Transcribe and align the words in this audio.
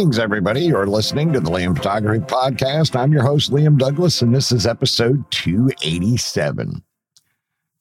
Greetings, 0.00 0.18
everybody. 0.18 0.62
You're 0.62 0.86
listening 0.86 1.30
to 1.34 1.40
the 1.40 1.50
Liam 1.50 1.76
Photography 1.76 2.24
Podcast. 2.24 2.98
I'm 2.98 3.12
your 3.12 3.22
host, 3.22 3.50
Liam 3.50 3.76
Douglas, 3.76 4.22
and 4.22 4.34
this 4.34 4.50
is 4.50 4.66
episode 4.66 5.30
287. 5.30 6.82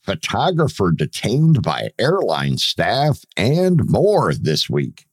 Photographer 0.03 0.91
detained 0.91 1.61
by 1.61 1.91
airline 1.97 2.57
staff 2.57 3.23
and 3.37 3.89
more 3.89 4.33
this 4.33 4.69
week. 4.69 5.05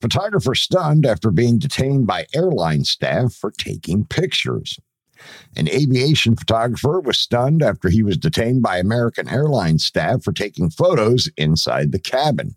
Photographer 0.00 0.56
stunned 0.56 1.06
after 1.06 1.30
being 1.30 1.60
detained 1.60 2.08
by 2.08 2.26
airline 2.34 2.82
staff 2.82 3.34
for 3.34 3.52
taking 3.52 4.04
pictures. 4.04 4.80
An 5.56 5.68
aviation 5.68 6.34
photographer 6.34 6.98
was 6.98 7.20
stunned 7.20 7.62
after 7.62 7.88
he 7.88 8.02
was 8.02 8.16
detained 8.16 8.62
by 8.62 8.78
American 8.78 9.28
Airlines 9.28 9.84
staff 9.84 10.24
for 10.24 10.32
taking 10.32 10.70
photos 10.70 11.28
inside 11.36 11.92
the 11.92 12.00
cabin. 12.00 12.56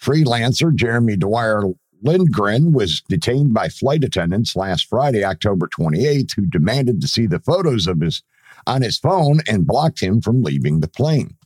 Freelancer 0.00 0.74
Jeremy 0.74 1.16
Dwyer 1.16 1.62
Lindgren 2.02 2.72
was 2.72 3.02
detained 3.08 3.54
by 3.54 3.68
flight 3.68 4.04
attendants 4.04 4.54
last 4.54 4.86
Friday, 4.88 5.24
October 5.24 5.68
28th, 5.68 6.34
who 6.36 6.46
demanded 6.46 7.00
to 7.00 7.08
see 7.08 7.26
the 7.26 7.40
photos 7.40 7.86
of 7.86 8.00
his 8.00 8.22
on 8.66 8.82
his 8.82 8.98
phone 8.98 9.40
and 9.48 9.66
blocked 9.66 10.00
him 10.00 10.20
from 10.20 10.42
leaving 10.42 10.80
the 10.80 10.88
plane. 10.88 11.36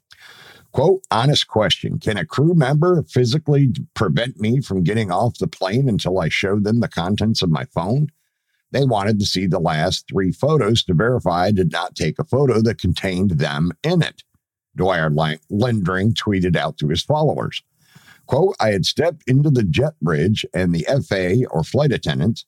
Quote, 0.73 1.03
honest 1.11 1.49
question. 1.49 1.99
Can 1.99 2.17
a 2.17 2.25
crew 2.25 2.55
member 2.55 3.03
physically 3.03 3.73
prevent 3.95 4.41
me 4.41 4.61
from 4.61 4.85
getting 4.85 5.11
off 5.11 5.39
the 5.39 5.49
plane 5.49 5.89
until 5.89 6.19
I 6.19 6.29
show 6.29 6.61
them 6.61 6.81
the 6.81 6.89
contents 6.89 7.43
of 7.43 7.51
my 7.51 7.65
phone? 7.65 8.09
They 8.71 8.85
wanted 8.85 9.19
to 9.19 9.27
see 9.27 9.47
the 9.47 9.59
last 9.59 10.07
three 10.09 10.31
photos 10.31 10.85
to 10.85 10.95
verify 10.95 11.47
I 11.47 11.51
did 11.51 11.73
not 11.73 11.97
take 11.97 12.19
a 12.19 12.25
photo 12.25 12.63
that 12.63 12.79
contained 12.79 13.33
them 13.33 13.73
in 13.83 14.01
it. 14.01 14.23
Dwyer 14.77 15.11
Lindgren 15.51 16.15
tweeted 16.15 16.55
out 16.55 16.79
to 16.79 16.89
his 16.89 17.03
followers. 17.03 17.63
Quote, 18.31 18.55
I 18.61 18.71
had 18.71 18.87
stepped 18.87 19.25
into 19.27 19.51
the 19.51 19.65
jet 19.65 19.95
bridge 20.01 20.47
and 20.55 20.73
the 20.73 20.87
FA 21.03 21.49
or 21.49 21.65
flight 21.65 21.91
attendant 21.91 22.45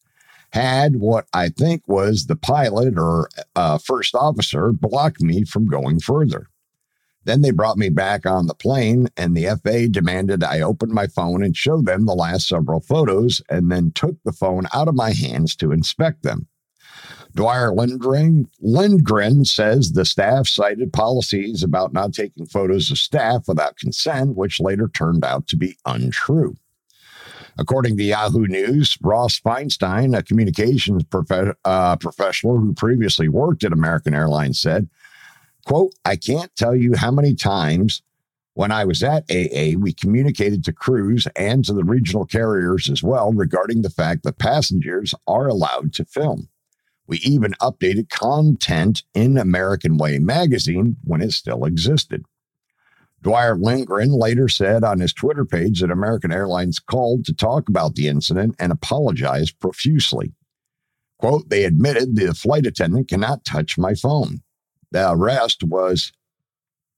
had 0.53 0.95
what 1.01 1.27
I 1.35 1.49
think 1.49 1.83
was 1.89 2.27
the 2.27 2.37
pilot 2.37 2.97
or 2.97 3.29
uh, 3.57 3.79
first 3.79 4.15
officer 4.15 4.71
block 4.71 5.21
me 5.21 5.43
from 5.43 5.67
going 5.67 5.99
further. 5.99 6.47
Then 7.25 7.43
they 7.43 7.51
brought 7.51 7.79
me 7.79 7.89
back 7.89 8.27
on 8.27 8.47
the 8.47 8.55
plane, 8.55 9.09
and 9.17 9.37
the 9.37 9.59
FA 9.61 9.89
demanded 9.89 10.45
I 10.45 10.61
open 10.61 10.95
my 10.95 11.09
phone 11.09 11.43
and 11.43 11.57
show 11.57 11.83
them 11.83 12.07
the 12.07 12.15
last 12.15 12.47
several 12.47 12.79
photos, 12.79 13.43
and 13.49 13.73
then 13.73 13.91
took 13.91 14.15
the 14.25 14.33
phone 14.33 14.67
out 14.73 14.87
of 14.87 14.95
my 14.95 15.13
hands 15.13 15.57
to 15.57 15.73
inspect 15.73 16.23
them. 16.23 16.47
Dwyer 17.35 17.73
Lindgren, 17.73 18.49
Lindgren 18.61 19.45
says 19.45 19.93
the 19.93 20.05
staff 20.05 20.47
cited 20.47 20.93
policies 20.93 21.63
about 21.63 21.93
not 21.93 22.13
taking 22.13 22.47
photos 22.47 22.91
of 22.91 22.99
staff 22.99 23.49
without 23.49 23.77
consent, 23.77 24.37
which 24.37 24.61
later 24.61 24.89
turned 24.89 25.25
out 25.25 25.47
to 25.49 25.57
be 25.57 25.77
untrue. 25.87 26.57
According 27.59 27.97
to 27.99 28.03
Yahoo 28.03 28.47
News, 28.47 28.97
Ross 29.03 29.39
Feinstein, 29.41 30.17
a 30.17 30.23
communications 30.23 31.05
prof- 31.05 31.57
uh, 31.65 31.97
professional 31.97 32.59
who 32.59 32.73
previously 32.75 33.29
worked 33.29 33.65
at 33.65 33.73
American 33.73 34.15
Airlines, 34.15 34.61
said, 34.61 34.89
quote, 35.67 35.95
I 36.05 36.17
can't 36.17 36.55
tell 36.57 36.75
you 36.75 36.95
how 36.97 37.11
many 37.11 37.35
times 37.35 38.03
when 38.55 38.71
I 38.71 38.85
was 38.85 39.03
at 39.03 39.25
AA, 39.31 39.79
we 39.79 39.95
communicated 39.95 40.65
to 40.65 40.73
crews 40.73 41.27
and 41.37 41.65
to 41.65 41.73
the 41.73 41.85
regional 41.85 42.27
carriers 42.27 42.91
as 42.91 43.03
well 43.03 43.33
regarding 43.33 43.83
the 43.83 43.91
fact 43.91 44.25
that 44.25 44.39
passengers 44.39 45.15
are 45.27 45.49
allowed 45.49 45.95
to 45.95 46.05
film. 46.05 46.49
We 47.07 47.19
even 47.19 47.53
updated 47.61 48.09
content 48.09 49.03
in 49.15 49.37
American 49.37 49.99
Way 49.99 50.19
magazine 50.19 50.97
when 51.05 51.21
it 51.21 51.33
still 51.33 51.65
existed. 51.65 52.25
Dwyer 53.23 53.57
Lindgren 53.57 54.13
later 54.13 54.49
said 54.49 54.83
on 54.83 54.99
his 54.99 55.13
Twitter 55.13 55.45
page 55.45 55.81
that 55.81 55.91
American 55.91 56.33
Airlines 56.33 56.81
called 56.81 57.25
to 57.27 57.33
talk 57.35 57.69
about 57.69 57.95
the 57.95 58.09
incident 58.09 58.57
and 58.59 58.73
apologized 58.73 59.61
profusely. 59.61 60.33
Quote, 61.19 61.49
they 61.49 61.65
admitted 61.65 62.17
the 62.17 62.35
flight 62.35 62.67
attendant 62.67 63.09
cannot 63.09 63.45
touch 63.45 63.79
my 63.79 63.95
phone. 63.95 64.43
The 64.91 65.13
arrest 65.13 65.63
was 65.63 66.13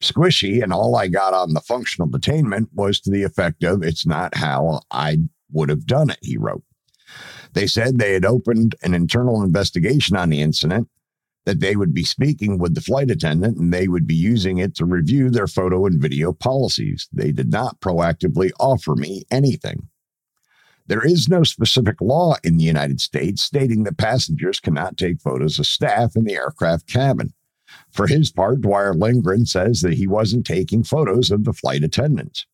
squishy, 0.03 0.63
and 0.63 0.73
all 0.73 0.97
I 0.97 1.09
got 1.09 1.35
on 1.35 1.53
the 1.53 1.61
functional 1.61 2.09
detainment 2.09 2.69
was 2.73 3.01
to 3.01 3.11
the 3.11 3.23
effect 3.23 3.63
of, 3.63 3.83
it's 3.83 4.07
not 4.07 4.37
how 4.37 4.81
I 4.91 5.19
would 5.53 5.69
have 5.69 5.87
done 5.87 6.11
it, 6.11 6.19
he 6.23 6.39
wrote. 6.39 6.65
They 7.53 7.67
said 7.67 7.99
they 7.99 8.15
had 8.15 8.25
opened 8.25 8.75
an 8.83 8.95
internal 8.95 9.43
investigation 9.43 10.17
on 10.17 10.31
the 10.31 10.41
incident, 10.41 10.89
that 11.45 11.61
they 11.61 11.77
would 11.77 11.93
be 11.93 12.05
speaking 12.05 12.59
with 12.59 12.75
the 12.75 12.81
flight 12.81 13.11
attendant 13.11 13.59
and 13.59 13.73
they 13.73 13.87
would 13.87 14.07
be 14.07 14.15
using 14.15 14.59
it 14.59 14.75
to 14.77 14.85
review 14.85 15.31
their 15.31 15.47
photo 15.47 15.87
and 15.87 16.01
video 16.01 16.33
policies. 16.33 17.09
They 17.13 17.33
did 17.33 17.51
not 17.51 17.81
proactively 17.81 18.51
offer 18.59 18.95
me 18.95 19.25
anything. 19.31 19.89
There 20.87 21.05
is 21.05 21.29
no 21.29 21.45
specific 21.45 22.01
law 22.01 22.37
in 22.45 22.57
the 22.57 22.65
United 22.65 23.01
States 23.01 23.43
stating 23.43 23.85
that 23.85 23.97
passengers 23.97 24.61
cannot 24.61 24.97
take 24.97 25.21
photos 25.21 25.59
of 25.59 25.67
staff 25.67 26.15
in 26.17 26.25
the 26.25 26.35
aircraft 26.35 26.87
cabin. 26.87 27.33
For 27.91 28.07
his 28.07 28.31
part, 28.31 28.61
Dwyer 28.61 28.95
Lindgren 28.95 29.47
says 29.47 29.81
that 29.81 29.95
he 29.95 30.07
wasn't 30.07 30.47
taking 30.47 30.83
photos 30.83 31.31
of 31.31 31.45
the 31.45 31.55
flight 31.55 31.83
attendants. 31.83 32.47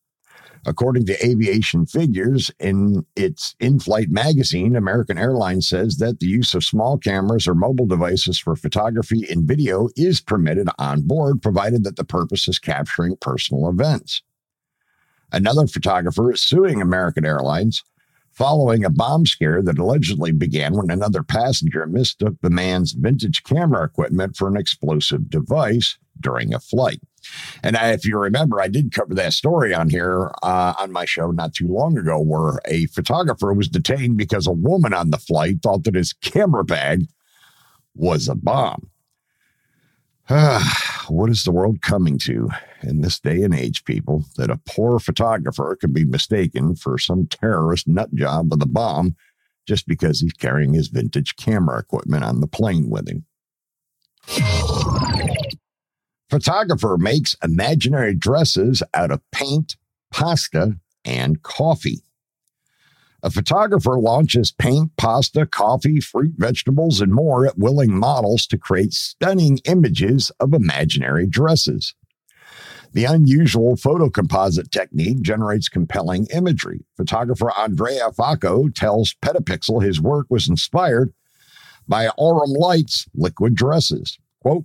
According 0.66 1.06
to 1.06 1.26
aviation 1.26 1.86
figures 1.86 2.50
in 2.60 3.06
its 3.16 3.54
in 3.60 3.80
flight 3.80 4.10
magazine, 4.10 4.76
American 4.76 5.16
Airlines 5.16 5.66
says 5.66 5.96
that 5.96 6.20
the 6.20 6.26
use 6.26 6.54
of 6.54 6.64
small 6.64 6.98
cameras 6.98 7.48
or 7.48 7.54
mobile 7.54 7.86
devices 7.86 8.38
for 8.38 8.54
photography 8.56 9.26
and 9.30 9.48
video 9.48 9.88
is 9.96 10.20
permitted 10.20 10.68
on 10.78 11.02
board, 11.02 11.40
provided 11.40 11.84
that 11.84 11.96
the 11.96 12.04
purpose 12.04 12.46
is 12.46 12.58
capturing 12.58 13.16
personal 13.16 13.70
events. 13.70 14.22
Another 15.32 15.66
photographer 15.66 16.32
is 16.32 16.42
suing 16.42 16.82
American 16.82 17.24
Airlines 17.24 17.82
following 18.32 18.84
a 18.84 18.90
bomb 18.90 19.26
scare 19.26 19.62
that 19.62 19.78
allegedly 19.78 20.32
began 20.32 20.76
when 20.76 20.90
another 20.90 21.22
passenger 21.22 21.86
mistook 21.86 22.34
the 22.42 22.50
man's 22.50 22.92
vintage 22.92 23.42
camera 23.44 23.84
equipment 23.84 24.36
for 24.36 24.48
an 24.48 24.56
explosive 24.56 25.30
device 25.30 25.98
during 26.20 26.54
a 26.54 26.60
flight. 26.60 27.00
And 27.62 27.76
I, 27.76 27.92
if 27.92 28.04
you 28.04 28.18
remember, 28.18 28.60
I 28.60 28.68
did 28.68 28.92
cover 28.92 29.14
that 29.14 29.32
story 29.32 29.74
on 29.74 29.90
here 29.90 30.30
uh, 30.42 30.74
on 30.78 30.92
my 30.92 31.04
show 31.04 31.30
not 31.30 31.54
too 31.54 31.68
long 31.68 31.98
ago, 31.98 32.18
where 32.20 32.60
a 32.66 32.86
photographer 32.86 33.52
was 33.52 33.68
detained 33.68 34.16
because 34.16 34.46
a 34.46 34.52
woman 34.52 34.94
on 34.94 35.10
the 35.10 35.18
flight 35.18 35.56
thought 35.62 35.84
that 35.84 35.94
his 35.94 36.12
camera 36.12 36.64
bag 36.64 37.06
was 37.94 38.28
a 38.28 38.34
bomb. 38.34 38.90
what 41.08 41.28
is 41.28 41.42
the 41.42 41.50
world 41.52 41.82
coming 41.82 42.16
to 42.16 42.48
in 42.82 43.00
this 43.00 43.18
day 43.18 43.42
and 43.42 43.54
age, 43.54 43.84
people? 43.84 44.24
That 44.36 44.50
a 44.50 44.60
poor 44.64 44.98
photographer 44.98 45.76
could 45.80 45.92
be 45.92 46.04
mistaken 46.04 46.76
for 46.76 46.98
some 46.98 47.26
terrorist 47.26 47.88
nut 47.88 48.14
job 48.14 48.50
with 48.50 48.62
a 48.62 48.66
bomb 48.66 49.16
just 49.66 49.86
because 49.86 50.20
he's 50.20 50.32
carrying 50.32 50.72
his 50.72 50.88
vintage 50.88 51.36
camera 51.36 51.80
equipment 51.80 52.24
on 52.24 52.40
the 52.40 52.46
plane 52.46 52.88
with 52.88 53.08
him. 53.08 53.24
Photographer 56.30 56.96
makes 56.96 57.34
imaginary 57.42 58.14
dresses 58.14 58.84
out 58.94 59.10
of 59.10 59.20
paint, 59.32 59.76
pasta, 60.12 60.78
and 61.04 61.42
coffee. 61.42 62.02
A 63.22 63.30
photographer 63.30 63.98
launches 63.98 64.52
paint, 64.52 64.92
pasta, 64.96 65.44
coffee, 65.44 65.98
fruit, 66.00 66.34
vegetables, 66.36 67.00
and 67.00 67.12
more 67.12 67.46
at 67.46 67.58
willing 67.58 67.92
models 67.92 68.46
to 68.46 68.56
create 68.56 68.92
stunning 68.92 69.58
images 69.64 70.30
of 70.38 70.54
imaginary 70.54 71.26
dresses. 71.26 71.94
The 72.92 73.04
unusual 73.04 73.76
photocomposite 73.76 74.70
technique 74.70 75.22
generates 75.22 75.68
compelling 75.68 76.26
imagery. 76.32 76.84
Photographer 76.96 77.52
Andrea 77.58 78.10
Facco 78.10 78.72
tells 78.72 79.14
Petapixel 79.20 79.82
his 79.82 80.00
work 80.00 80.26
was 80.30 80.48
inspired 80.48 81.12
by 81.88 82.08
Aurum 82.10 82.52
Light's 82.52 83.06
liquid 83.14 83.54
dresses. 83.54 84.18
Quote, 84.40 84.64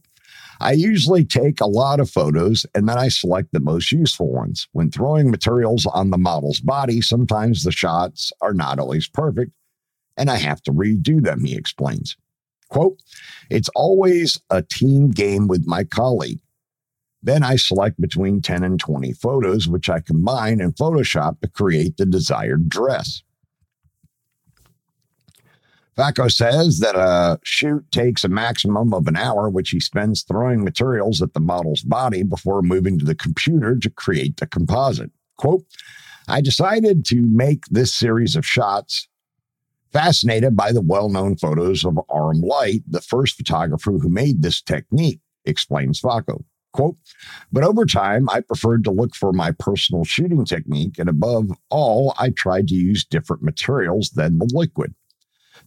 I 0.60 0.74
usually 0.74 1.26
take 1.26 1.60
a 1.60 1.68
lot 1.68 2.00
of 2.00 2.10
photos 2.10 2.66
and 2.74 2.88
then 2.88 2.98
I 2.98 3.10
select 3.10 3.50
the 3.52 3.60
most 3.60 3.92
useful 3.92 4.32
ones. 4.32 4.68
When 4.72 4.92
throwing 4.92 5.30
materials 5.30 5.86
on 5.86 6.10
the 6.10 6.18
model's 6.18 6.60
body, 6.60 7.02
sometimes 7.02 7.64
the 7.64 7.72
shots 7.72 8.32
are 8.42 8.54
not 8.54 8.80
always 8.80 9.08
perfect 9.08 9.52
and 10.18 10.30
I 10.30 10.38
have 10.38 10.62
to 10.64 10.72
redo 10.72 11.22
them, 11.22 11.44
he 11.44 11.56
explains. 11.56 12.16
Quote, 12.70 12.98
it's 13.50 13.70
always 13.76 14.40
a 14.50 14.62
team 14.62 15.12
game 15.12 15.48
with 15.48 15.68
my 15.68 15.84
colleague. 15.84 16.40
Then 17.22 17.44
I 17.44 17.56
select 17.56 18.00
between 18.00 18.42
10 18.42 18.64
and 18.64 18.80
20 18.80 19.14
photos, 19.14 19.68
which 19.68 19.90
I 19.90 20.00
combine 20.00 20.62
in 20.62 20.74
Photoshop 20.74 21.40
to 21.42 21.48
create 21.48 21.98
the 21.98 22.06
desired 22.06 22.70
dress. 22.70 23.24
Facco 25.98 26.30
says 26.30 26.80
that 26.80 26.96
a 26.96 27.40
shoot 27.44 27.90
takes 27.92 28.26
a 28.26 28.30
maximum 28.30 28.94
of 28.94 29.08
an 29.08 29.16
hour, 29.16 29.50
which 29.50 29.70
he 29.70 29.80
spends 29.80 30.24
throwing 30.24 30.64
materials 30.64 31.22
at 31.22 31.34
the 31.34 31.40
model's 31.40 31.84
body 31.84 32.22
before 32.24 32.62
moving 32.62 33.00
to 33.00 33.06
the 33.06 33.16
computer 33.16 33.78
to 33.78 33.90
create 33.90 34.38
the 34.38 34.48
composite. 34.48 35.12
Quote, 35.38 35.64
I 36.28 36.42
decided 36.42 37.06
to 37.06 37.22
make 37.22 37.66
this 37.68 37.94
series 37.94 38.36
of 38.36 38.46
shots 38.46 39.08
fascinated 39.94 40.58
by 40.58 40.74
the 40.74 40.82
well 40.82 41.08
known 41.08 41.38
photos 41.38 41.86
of 41.86 41.98
Aram 42.14 42.42
Light, 42.42 42.84
the 42.86 43.02
first 43.02 43.38
photographer 43.38 43.92
who 43.92 44.10
made 44.10 44.42
this 44.42 44.62
technique, 44.62 45.22
explains 45.46 46.02
Facco. 46.02 46.44
Quote, 46.74 46.98
but 47.54 47.64
over 47.64 47.86
time, 47.86 48.30
I 48.30 48.42
preferred 48.42 48.84
to 48.84 48.92
look 48.92 49.16
for 49.16 49.32
my 49.32 49.52
personal 49.52 50.04
shooting 50.04 50.44
technique, 50.44 51.00
and 51.00 51.08
above 51.08 51.52
all, 51.70 52.14
I 52.20 52.32
tried 52.32 52.68
to 52.68 52.76
use 52.76 53.06
different 53.06 53.44
materials 53.44 54.10
than 54.10 54.40
the 54.40 54.50
liquid. 54.54 54.94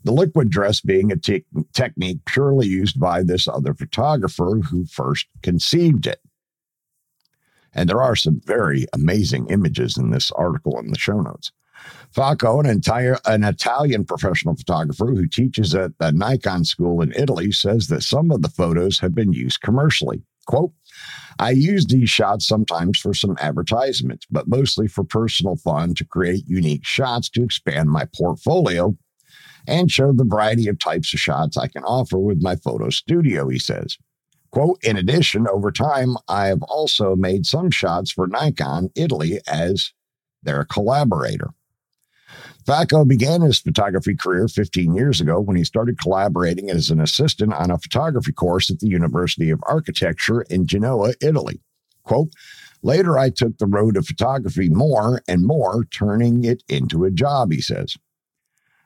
The 0.04 0.12
liquid 0.12 0.50
dress 0.50 0.80
being 0.80 1.12
a 1.12 1.16
te- 1.16 1.44
technique 1.72 2.24
purely 2.24 2.66
used 2.66 2.98
by 3.00 3.22
this 3.22 3.48
other 3.48 3.74
photographer 3.74 4.60
who 4.70 4.86
first 4.86 5.26
conceived 5.42 6.06
it. 6.06 6.20
And 7.74 7.88
there 7.88 8.02
are 8.02 8.16
some 8.16 8.40
very 8.44 8.86
amazing 8.92 9.48
images 9.50 9.96
in 9.98 10.10
this 10.10 10.30
article 10.32 10.78
in 10.78 10.90
the 10.90 10.98
show 10.98 11.20
notes. 11.20 11.52
Facco, 12.14 12.58
an 12.58 12.66
entire 12.66 13.18
an 13.24 13.44
Italian 13.44 14.04
professional 14.04 14.56
photographer 14.56 15.06
who 15.06 15.28
teaches 15.28 15.74
at 15.74 15.96
the 15.98 16.10
Nikon 16.10 16.64
school 16.64 17.02
in 17.02 17.12
Italy, 17.12 17.52
says 17.52 17.86
that 17.88 18.02
some 18.02 18.30
of 18.30 18.42
the 18.42 18.48
photos 18.48 18.98
have 18.98 19.14
been 19.14 19.32
used 19.32 19.60
commercially. 19.60 20.22
Quote, 20.46 20.72
I 21.38 21.50
use 21.50 21.86
these 21.86 22.10
shots 22.10 22.48
sometimes 22.48 22.98
for 22.98 23.14
some 23.14 23.36
advertisements, 23.38 24.26
but 24.30 24.48
mostly 24.48 24.88
for 24.88 25.04
personal 25.04 25.56
fun 25.56 25.94
to 25.94 26.04
create 26.04 26.48
unique 26.48 26.86
shots 26.86 27.28
to 27.30 27.44
expand 27.44 27.90
my 27.90 28.08
portfolio 28.16 28.96
and 29.68 29.90
show 29.90 30.12
the 30.12 30.24
variety 30.24 30.66
of 30.68 30.78
types 30.78 31.12
of 31.12 31.20
shots 31.20 31.56
I 31.56 31.68
can 31.68 31.84
offer 31.84 32.18
with 32.18 32.42
my 32.42 32.56
photo 32.56 32.90
studio, 32.90 33.48
he 33.48 33.58
says. 33.58 33.98
Quote, 34.50 34.82
in 34.82 34.96
addition, 34.96 35.46
over 35.46 35.70
time, 35.70 36.16
I 36.26 36.46
have 36.46 36.62
also 36.62 37.14
made 37.14 37.44
some 37.44 37.70
shots 37.70 38.10
for 38.10 38.26
Nikon 38.26 38.90
Italy 38.96 39.40
as 39.46 39.92
their 40.42 40.64
collaborator. 40.64 41.50
Facco 42.66 43.06
began 43.06 43.42
his 43.42 43.60
photography 43.60 44.14
career 44.14 44.48
15 44.48 44.94
years 44.94 45.20
ago 45.20 45.40
when 45.40 45.56
he 45.56 45.64
started 45.64 45.98
collaborating 45.98 46.70
as 46.70 46.90
an 46.90 47.00
assistant 47.00 47.52
on 47.52 47.70
a 47.70 47.78
photography 47.78 48.32
course 48.32 48.70
at 48.70 48.80
the 48.80 48.88
University 48.88 49.50
of 49.50 49.60
Architecture 49.66 50.42
in 50.42 50.66
Genoa, 50.66 51.12
Italy. 51.22 51.60
Quote, 52.04 52.32
Later, 52.82 53.18
I 53.18 53.30
took 53.30 53.58
the 53.58 53.66
road 53.66 53.96
of 53.96 54.06
photography 54.06 54.68
more 54.68 55.20
and 55.26 55.46
more, 55.46 55.84
turning 55.86 56.44
it 56.44 56.62
into 56.68 57.04
a 57.04 57.10
job, 57.10 57.52
he 57.52 57.60
says. 57.60 57.96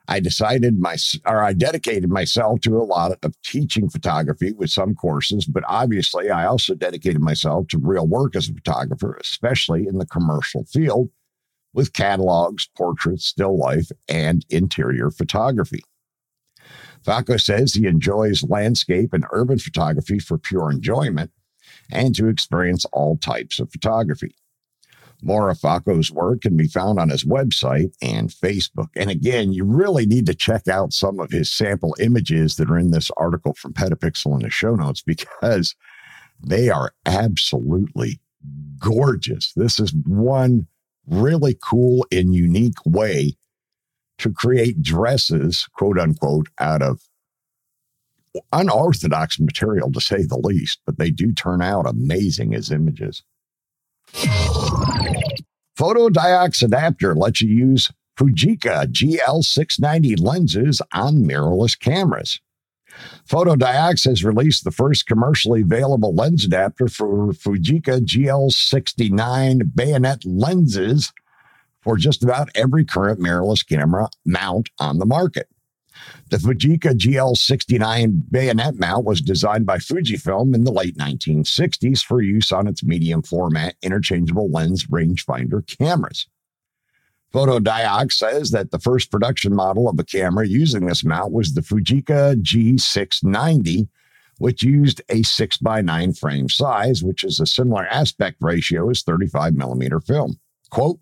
I 0.09 0.21
decided 0.21 0.81
my 0.81 0.97
or 1.27 1.43
I 1.43 1.53
dedicated 1.53 2.11
myself 2.11 2.61
to 2.63 2.77
a 2.77 2.85
lot 2.85 3.19
of 3.23 3.41
teaching 3.43 3.89
photography 3.89 4.53
with 4.53 4.71
some 4.71 4.95
courses, 4.95 5.47
but 5.47 5.65
obviously 5.67 6.31
I 6.31 6.47
also 6.47 6.75
dedicated 6.75 7.21
myself 7.21 7.69
to 7.69 7.79
real 7.79 8.07
work 8.07 8.35
as 8.35 8.49
a 8.49 8.55
photographer, 8.55 9.17
especially 9.21 9.87
in 9.87 9.99
the 9.99 10.07
commercial 10.07 10.65
field 10.65 11.11
with 11.73 11.93
catalogs, 11.93 12.69
portraits, 12.77 13.25
still 13.25 13.57
life, 13.57 13.91
and 14.09 14.45
interior 14.51 15.11
photography. 15.11 15.83
Facco 17.05 17.41
says 17.41 17.75
he 17.75 17.87
enjoys 17.87 18.45
landscape 18.45 19.13
and 19.13 19.25
urban 19.33 19.59
photography 19.59 20.19
for 20.19 20.39
pure 20.39 20.71
enjoyment 20.71 21.31
and 21.91 22.15
to 22.15 22.29
experience 22.29 22.85
all 22.93 23.17
types 23.17 23.59
of 23.59 23.71
photography. 23.71 24.35
Of 25.25 25.59
Facco's 25.59 26.11
work 26.11 26.43
can 26.43 26.57
be 26.57 26.67
found 26.67 26.99
on 26.99 27.09
his 27.09 27.25
website 27.25 27.95
and 28.03 28.29
Facebook. 28.29 28.89
And 28.97 29.09
again, 29.11 29.53
you 29.53 29.65
really 29.65 30.07
need 30.07 30.27
to 30.27 30.35
check 30.35 30.69
out 30.69 30.93
some 30.93 31.21
of 31.21 31.31
his 31.31 31.51
sample 31.51 31.95
images 32.01 32.57
that 32.57 32.71
are 32.71 32.79
in 32.79 32.91
this 32.91 33.11
article 33.17 33.55
from 33.55 33.73
Petapixel 33.73 34.35
in 34.35 34.41
the 34.41 34.51
show 34.51 34.75
notes 34.75 35.03
because 35.03 35.75
they 36.45 36.69
are 36.69 36.93
absolutely 37.07 38.21
gorgeous. 38.79 39.53
This 39.55 39.79
is 39.79 39.95
one 40.07 40.67
really 41.07 41.57
cool 41.63 42.07
and 42.11 42.35
unique 42.35 42.85
way 42.85 43.37
to 44.19 44.33
create 44.33 44.83
dresses, 44.83 45.69
quote 45.73 45.99
unquote, 45.99 46.49
out 46.59 46.83
of 46.83 47.01
unorthodox 48.53 49.39
material 49.39 49.93
to 49.93 50.01
say 50.01 50.23
the 50.23 50.39
least, 50.39 50.81
but 50.87 50.99
they 50.99 51.11
do 51.11 51.33
turn 51.33 51.61
out 51.61 51.89
amazing 51.89 52.55
as 52.55 52.71
images. 52.71 53.23
Fotodiox 55.79 56.63
adapter 56.63 57.15
lets 57.15 57.41
you 57.41 57.49
use 57.49 57.91
Fujica 58.19 58.87
GL690 58.87 60.21
lenses 60.21 60.83
on 60.93 61.25
mirrorless 61.25 61.79
cameras. 61.79 62.41
Fotodiox 63.29 64.05
has 64.05 64.23
released 64.23 64.65
the 64.65 64.71
first 64.71 65.07
commercially 65.07 65.63
available 65.63 66.15
lens 66.15 66.45
adapter 66.45 66.89
for 66.89 67.33
Fujica 67.33 68.01
GL69 68.01 69.75
bayonet 69.75 70.25
lenses 70.25 71.13
for 71.81 71.97
just 71.97 72.23
about 72.23 72.51
every 72.55 72.85
current 72.85 73.19
mirrorless 73.19 73.67
camera 73.67 74.09
mount 74.25 74.69
on 74.79 74.99
the 74.99 75.07
market. 75.07 75.49
The 76.31 76.39
Fujica 76.39 76.97
GL69 76.97 78.31
bayonet 78.31 78.79
mount 78.79 79.05
was 79.05 79.21
designed 79.21 79.67
by 79.67 79.79
Fujifilm 79.79 80.55
in 80.55 80.65
the 80.65 80.73
late 80.73 80.97
1960s 80.97 82.05
for 82.05 82.23
use 82.23 82.53
on 82.53 82.67
its 82.67 82.83
medium 82.83 83.23
format 83.23 83.77
interchangeable 83.83 84.51
lens 84.51 84.87
rangefinder 84.87 85.67
cameras. 85.79 86.27
Fotodiox 87.33 88.13
says 88.13 88.51
that 88.51 88.71
the 88.71 88.79
first 88.79 89.11
production 89.11 89.55
model 89.55 89.89
of 89.89 89.99
a 89.99 90.05
camera 90.05 90.47
using 90.47 90.87
this 90.87 91.05
mount 91.05 91.33
was 91.33 91.55
the 91.55 91.63
Fujica 91.63 92.37
G690, 92.43 93.89
which 94.39 94.63
used 94.63 95.01
a 95.09 95.23
6 95.23 95.59
by 95.59 95.81
9 95.81 96.13
frame 96.13 96.49
size, 96.49 97.03
which 97.03 97.25
is 97.25 97.41
a 97.41 97.47
similar 97.47 97.87
aspect 97.87 98.37
ratio 98.41 98.91
as 98.91 99.03
35 99.03 99.55
millimeter 99.55 100.01
film. 100.01 100.39
Quote, 100.71 100.99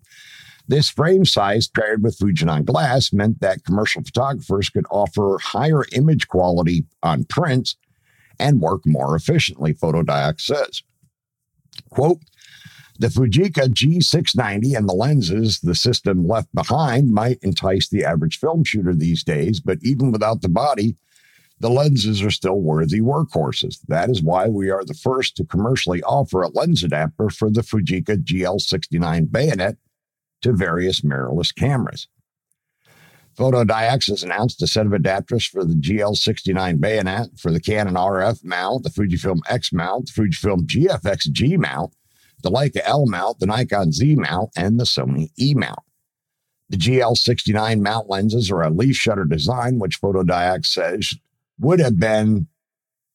this 0.67 0.89
frame 0.89 1.25
size 1.25 1.67
paired 1.67 2.03
with 2.03 2.17
Fujinon 2.17 2.65
glass 2.65 3.11
meant 3.11 3.41
that 3.41 3.65
commercial 3.65 4.03
photographers 4.03 4.69
could 4.69 4.85
offer 4.89 5.37
higher 5.41 5.83
image 5.91 6.27
quality 6.27 6.85
on 7.03 7.25
prints 7.25 7.75
and 8.39 8.61
work 8.61 8.81
more 8.85 9.15
efficiently, 9.15 9.73
Fotodiox 9.73 10.41
says. 10.41 10.83
Quote, 11.89 12.21
the 12.99 13.07
Fujica 13.07 13.67
G690 13.67 14.77
and 14.77 14.87
the 14.87 14.93
lenses 14.93 15.59
the 15.61 15.73
system 15.73 16.27
left 16.27 16.53
behind 16.53 17.09
might 17.09 17.39
entice 17.41 17.89
the 17.89 18.05
average 18.05 18.37
film 18.37 18.63
shooter 18.63 18.93
these 18.93 19.23
days, 19.23 19.59
but 19.59 19.79
even 19.81 20.11
without 20.11 20.41
the 20.41 20.49
body, 20.49 20.95
the 21.59 21.69
lenses 21.69 22.21
are 22.21 22.31
still 22.31 22.59
worthy 22.59 23.01
workhorses. 23.01 23.79
That 23.87 24.09
is 24.09 24.21
why 24.21 24.47
we 24.47 24.69
are 24.69 24.83
the 24.83 24.93
first 24.93 25.35
to 25.37 25.45
commercially 25.45 26.03
offer 26.03 26.41
a 26.41 26.49
lens 26.49 26.83
adapter 26.83 27.29
for 27.29 27.49
the 27.49 27.61
Fujica 27.61 28.23
GL69 28.23 29.31
bayonet 29.31 29.77
to 30.41 30.53
various 30.53 31.01
mirrorless 31.01 31.53
cameras. 31.53 32.07
Fotodiox 33.37 34.09
has 34.09 34.23
announced 34.23 34.61
a 34.61 34.67
set 34.67 34.85
of 34.85 34.91
adapters 34.91 35.49
for 35.49 35.63
the 35.63 35.73
GL69 35.73 36.79
bayonet, 36.79 37.29
for 37.39 37.51
the 37.51 37.61
Canon 37.61 37.95
RF 37.95 38.43
mount, 38.43 38.83
the 38.83 38.89
Fujifilm 38.89 39.39
X 39.47 39.71
mount, 39.71 40.11
the 40.13 40.21
Fujifilm 40.21 40.65
GFX 40.65 41.31
G 41.31 41.55
mount, 41.55 41.93
the 42.43 42.51
Leica 42.51 42.81
L 42.83 43.05
mount, 43.05 43.39
the 43.39 43.45
Nikon 43.45 43.91
Z 43.93 44.15
mount, 44.15 44.49
and 44.55 44.79
the 44.79 44.83
Sony 44.83 45.29
E 45.39 45.53
mount. 45.53 45.79
The 46.69 46.77
GL69 46.77 47.81
mount 47.81 48.09
lenses 48.09 48.51
are 48.51 48.61
a 48.61 48.69
leaf 48.69 48.95
shutter 48.95 49.25
design, 49.25 49.79
which 49.79 49.99
Fotodiox 50.01 50.67
says 50.67 51.13
would 51.59 51.79
have 51.79 51.99
been 51.99 52.47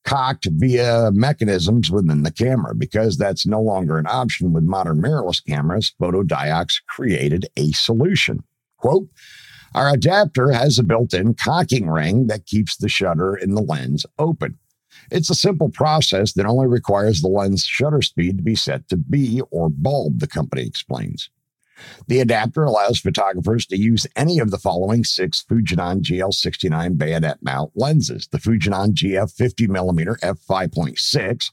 cocked 0.07 0.49
via 0.53 1.11
mechanisms 1.13 1.91
within 1.91 2.23
the 2.23 2.31
camera. 2.31 2.75
Because 2.75 3.19
that's 3.19 3.47
no 3.47 3.61
longer 3.61 3.99
an 3.99 4.07
option 4.09 4.55
with 4.55 4.65
modern 4.65 5.03
mirrorless 5.03 5.45
cameras, 5.45 5.93
Fotodiox 6.01 6.81
created 6.89 7.47
a 7.57 7.73
solution. 7.73 8.43
Quote, 8.79 9.09
our 9.75 9.93
adapter 9.93 10.53
has 10.53 10.79
a 10.79 10.83
built 10.83 11.13
in 11.13 11.35
cocking 11.35 11.91
ring 11.91 12.29
that 12.29 12.47
keeps 12.47 12.77
the 12.77 12.89
shutter 12.89 13.37
in 13.37 13.55
the 13.55 13.61
lens 13.61 14.07
open. 14.19 14.59
It's 15.11 15.29
a 15.29 15.35
simple 15.35 15.69
process 15.69 16.33
that 16.33 16.47
only 16.47 16.67
requires 16.67 17.21
the 17.21 17.29
lens 17.29 17.65
shutter 17.65 18.01
speed 18.01 18.39
to 18.39 18.43
be 18.43 18.55
set 18.55 18.89
to 18.89 18.97
B 18.97 19.43
or 19.51 19.69
bulb, 19.69 20.21
the 20.21 20.27
company 20.27 20.63
explains. 20.63 21.29
The 22.07 22.21
adapter 22.21 22.65
allows 22.65 23.01
photographers 23.01 23.67
to 23.67 23.77
use 23.77 24.07
any 24.17 24.39
of 24.39 24.51
the 24.51 24.59
following 24.59 25.05
six 25.05 25.45
Fujinon 25.49 26.03
GL69 26.03 26.97
bayonet 26.99 27.39
mount 27.43 27.73
lenses. 27.75 28.29
The 28.29 28.39
Fujinon 28.39 28.93
GF 28.93 29.35
50mm 29.37 30.21
f5.6, 30.21 31.51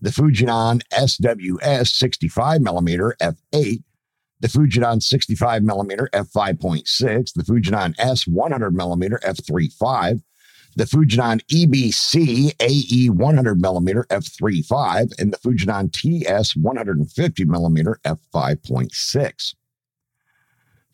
the 0.00 0.10
Fujinon 0.10 0.82
SWS 0.92 1.92
65mm 1.92 3.12
f8, 3.20 3.82
the 4.40 4.48
Fujinon 4.48 4.98
65mm 5.00 6.08
f5.6, 6.10 7.32
the 7.34 7.44
Fujinon 7.44 7.94
S 7.98 8.24
100mm 8.24 9.20
f3.5, 9.22 10.22
the 10.76 10.84
Fujinon 10.84 11.40
EBC 11.50 12.54
AE 12.60 13.08
100mm 13.10 14.06
f3.5 14.06 15.12
and 15.18 15.32
the 15.32 15.38
Fujinon 15.38 15.92
TS 15.92 16.54
150mm 16.54 17.94
f5.6. 18.04 19.54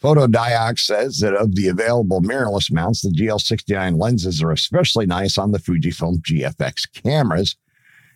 Fotodiox 0.02 0.78
says 0.80 1.18
that 1.18 1.34
of 1.34 1.56
the 1.56 1.68
available 1.68 2.20
mirrorless 2.20 2.72
mounts, 2.72 3.02
the 3.02 3.10
GL69 3.10 4.00
lenses 4.00 4.42
are 4.42 4.52
especially 4.52 5.06
nice 5.06 5.36
on 5.38 5.50
the 5.50 5.58
Fujifilm 5.58 6.18
GFX 6.22 6.86
cameras. 7.02 7.56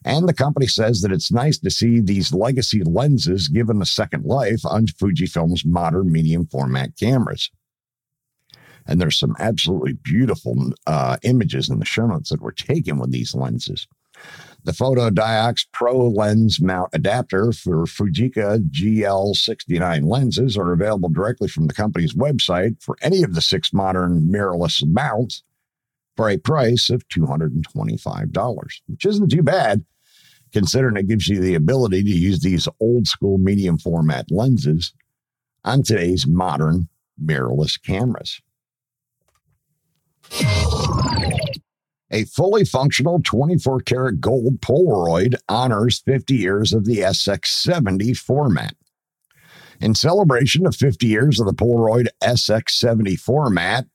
And 0.05 0.29
the 0.29 0.35
company 0.35 0.67
says 0.67 1.01
that 1.03 1.13
it's 1.13 1.33
nice 1.33 1.59
to 1.59 1.71
see 1.71 2.01
these 2.01 2.33
legacy 2.33 2.83
lenses 2.85 3.49
given 3.49 3.81
a 3.81 3.87
second 3.87 4.25
life 4.25 4.61
on 4.65 4.87
Fujifilm's 4.87 5.65
modern 5.65 6.11
medium 6.11 6.47
format 6.47 6.97
cameras. 6.99 7.51
And 8.87 9.01
there's 9.01 9.19
some 9.19 9.37
absolutely 9.39 9.95
beautiful 9.95 10.73
uh, 10.87 11.17
images 11.23 11.69
in 11.69 11.79
the 11.79 11.85
show 11.85 12.07
notes 12.07 12.31
that 12.31 12.43
were 12.43 12.53
taken 12.53 12.99
with 12.99 13.13
these 13.13 13.35
lenses. 13.35 13.87
The 14.65 14.73
Fotodiox 14.73 15.67
Pro 15.73 16.09
lens 16.09 16.61
mount 16.61 16.91
adapter 16.93 17.53
for 17.53 17.85
Fujica 17.85 18.59
GL69 18.71 20.07
lenses 20.07 20.57
are 20.57 20.73
available 20.73 21.09
directly 21.09 21.49
from 21.49 21.67
the 21.67 21.75
company's 21.75 22.15
website 22.15 22.81
for 22.81 22.97
any 23.03 23.25
of 23.25 23.35
the 23.35 23.41
six 23.41 23.73
modern 23.73 24.29
mirrorless 24.29 24.87
mounts 24.87 25.43
for 26.17 26.29
a 26.29 26.37
price 26.37 26.91
of 26.91 27.09
$225, 27.09 28.81
which 28.87 29.05
isn't 29.05 29.31
too 29.31 29.43
bad 29.43 29.85
considering 30.53 30.97
it 30.97 31.09
gives 31.09 31.29
you 31.29 31.41
the 31.41 31.55
ability 31.55 32.03
to 32.03 32.11
use 32.11 32.41
these 32.41 32.69
old 32.79 33.07
school 33.07 33.39
medium 33.39 33.79
format 33.79 34.31
lenses 34.31 34.93
on 35.65 35.83
today's 35.83 36.27
modern 36.27 36.89
mirrorless 37.23 37.83
cameras. 37.83 38.41
A 42.11 42.25
fully 42.25 42.65
functional 42.65 43.21
24 43.25 43.81
karat 43.81 44.21
gold 44.21 44.61
Polaroid 44.61 45.35
honors 45.49 46.03
50 46.05 46.35
years 46.35 46.73
of 46.75 46.85
the 46.85 46.99
SX70 46.99 48.17
format. 48.17 48.75
In 49.81 49.95
celebration 49.95 50.67
of 50.67 50.77
50 50.77 51.07
years 51.07 51.41
of 51.41 51.47
the 51.47 51.55
Polaroid 51.55 52.09
SX70 52.23 53.19
format, 53.19 53.87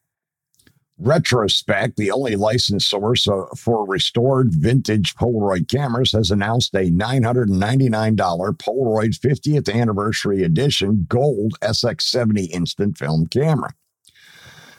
Retrospekt, 0.99 1.95
the 1.95 2.09
only 2.09 2.35
licensed 2.35 2.89
source 2.89 3.27
uh, 3.27 3.45
for 3.55 3.85
restored 3.85 4.51
vintage 4.51 5.13
Polaroid 5.15 5.69
cameras, 5.69 6.11
has 6.11 6.31
announced 6.31 6.73
a 6.73 6.89
$999 6.89 8.17
Polaroid 8.17 9.19
50th 9.19 9.73
Anniversary 9.73 10.41
Edition 10.41 11.05
Gold 11.07 11.53
SX70 11.61 12.49
instant 12.49 12.97
film 12.97 13.27
camera. 13.27 13.75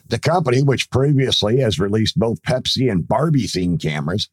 The 0.09 0.19
company, 0.19 0.63
which 0.63 0.91
previously 0.91 1.59
has 1.59 1.79
released 1.79 2.19
both 2.19 2.43
Pepsi 2.43 2.91
and 2.91 3.07
Barbie 3.07 3.47
themed 3.47 3.83
cameras, 3.83 4.29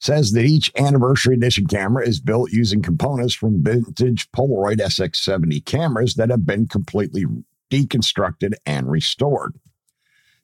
says 0.00 0.32
that 0.32 0.44
each 0.44 0.72
anniversary 0.76 1.36
edition 1.36 1.66
camera 1.66 2.06
is 2.06 2.18
built 2.18 2.50
using 2.50 2.82
components 2.82 3.34
from 3.34 3.62
vintage 3.62 4.28
Polaroid 4.32 4.78
SX70 4.78 5.64
cameras 5.64 6.14
that 6.14 6.30
have 6.30 6.44
been 6.44 6.66
completely 6.66 7.24
deconstructed 7.70 8.54
and 8.66 8.90
restored. 8.90 9.54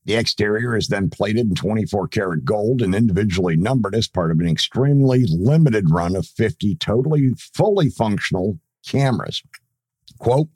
The 0.05 0.15
exterior 0.15 0.77
is 0.77 0.89
then 0.89 1.11
plated 1.11 1.49
in 1.49 1.55
24 1.57 2.09
karat 2.09 2.45
gold 2.45 2.81
and 2.81 2.95
individually 2.95 3.57
numbered 3.57 3.97
as 3.97 4.07
part 4.07 4.31
of 4.31 4.39
an 4.39 4.49
extremely 4.49 5.25
limited 5.29 5.91
run 5.91 6.15
of 6.15 6.27
50 6.27 6.77
totally 6.77 7.31
fully 7.53 7.91
functional 7.91 8.61
cameras. 8.87 9.43
Quote, 10.19 10.49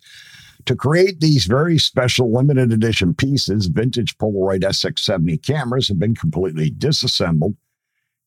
to 0.66 0.76
create 0.76 1.20
these 1.20 1.46
very 1.46 1.78
special 1.78 2.32
limited 2.32 2.72
edition 2.72 3.14
pieces, 3.14 3.66
vintage 3.66 4.16
Polaroid 4.18 4.62
SX70 4.62 5.44
cameras 5.44 5.88
have 5.88 5.98
been 5.98 6.14
completely 6.14 6.70
disassembled, 6.70 7.56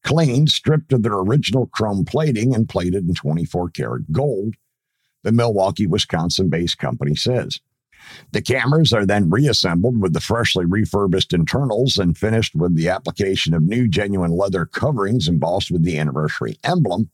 cleaned, 0.04 0.50
stripped 0.50 0.94
of 0.94 1.04
their 1.04 1.14
original 1.14 1.68
chrome 1.68 2.06
plating, 2.06 2.54
and 2.54 2.68
plated 2.70 3.08
in 3.08 3.14
24 3.14 3.70
karat 3.70 4.12
gold, 4.12 4.56
the 5.24 5.32
Milwaukee, 5.32 5.88
Wisconsin 5.88 6.50
based 6.50 6.78
company 6.78 7.16
says. 7.16 7.60
The 8.32 8.42
cameras 8.42 8.94
are 8.94 9.06
then 9.06 9.32
reassembled 9.32 10.00
with 10.00 10.14
the 10.14 10.20
freshly 10.20 10.66
refurbished 10.66 11.34
internals 11.34 11.98
and 11.98 12.18
finished 12.18 12.56
with 12.56 12.76
the 12.76 12.90
application 12.90 13.54
of 13.54 13.64
new 13.64 13.88
genuine 13.88 14.32
leather 14.32 14.66
coverings 14.66 15.28
embossed 15.28 15.72
with 15.72 15.84
the 15.84 15.98
anniversary 15.98 16.58
emblem 16.64 17.10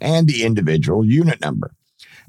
and 0.00 0.28
the 0.28 0.44
individual 0.44 1.06
unit 1.06 1.40
number. 1.40 1.72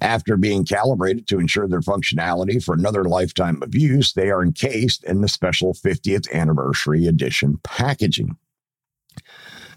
After 0.02 0.38
being 0.38 0.64
calibrated 0.64 1.28
to 1.28 1.40
ensure 1.40 1.68
their 1.68 1.82
functionality 1.82 2.64
for 2.64 2.76
another 2.76 3.04
lifetime 3.04 3.62
of 3.64 3.74
use, 3.74 4.14
they 4.14 4.30
are 4.30 4.44
encased 4.44 5.04
in 5.04 5.22
the 5.22 5.28
special 5.28 5.74
50th 5.74 6.32
anniversary 6.32 7.08
edition 7.08 7.60
packaging. 7.64 8.38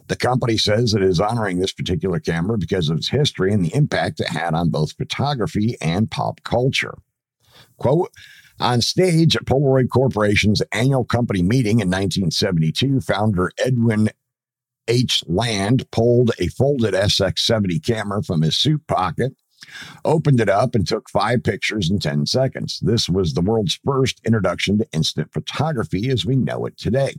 The 0.09 0.17
company 0.17 0.59
says 0.59 0.93
it 0.93 1.03
is 1.03 1.21
honoring 1.21 1.61
this 1.61 1.73
particular 1.73 2.19
camera 2.19 2.59
because 2.59 2.89
of 2.89 2.99
its 2.99 3.09
history 3.09 3.53
and 3.53 3.65
the 3.65 3.75
impact 3.75 4.21
it 4.21 4.29
had 4.29 4.55
on 4.55 4.69
both 4.69 4.97
photography 4.97 5.77
and 5.81 6.11
pop 6.11 6.43
culture. 6.43 6.99
Quote, 7.77 8.13
on 8.59 8.83
stage 8.83 9.37
at 9.37 9.47
Polaroid 9.47 9.89
Corporation's 9.89 10.61
annual 10.73 11.05
company 11.05 11.43
meeting 11.43 11.81
in 11.81 11.89
1972, 11.89 13.01
founder 13.01 13.53
Edwin 13.59 14.11
H. 14.87 15.25
Land 15.27 15.89
pulled 15.93 16.33
a 16.39 16.49
folded 16.49 16.93
SX70 16.93 17.83
camera 17.85 18.23
from 18.23 18.43
his 18.43 18.57
suit 18.57 18.87
pocket 18.87 19.35
opened 20.05 20.41
it 20.41 20.49
up, 20.49 20.75
and 20.75 20.87
took 20.87 21.09
five 21.09 21.43
pictures 21.43 21.91
in 21.91 21.99
10 21.99 22.27
seconds. 22.27 22.81
This 22.81 23.09
was 23.09 23.35
the 23.35 23.41
world's 23.41 23.79
first 23.85 24.21
introduction 24.25 24.79
to 24.79 24.89
instant 24.93 25.33
photography 25.33 26.11
as 26.11 26.27
we 26.27 26.37
know 26.37 26.67
it 26.67 26.77
today. 26.77 27.15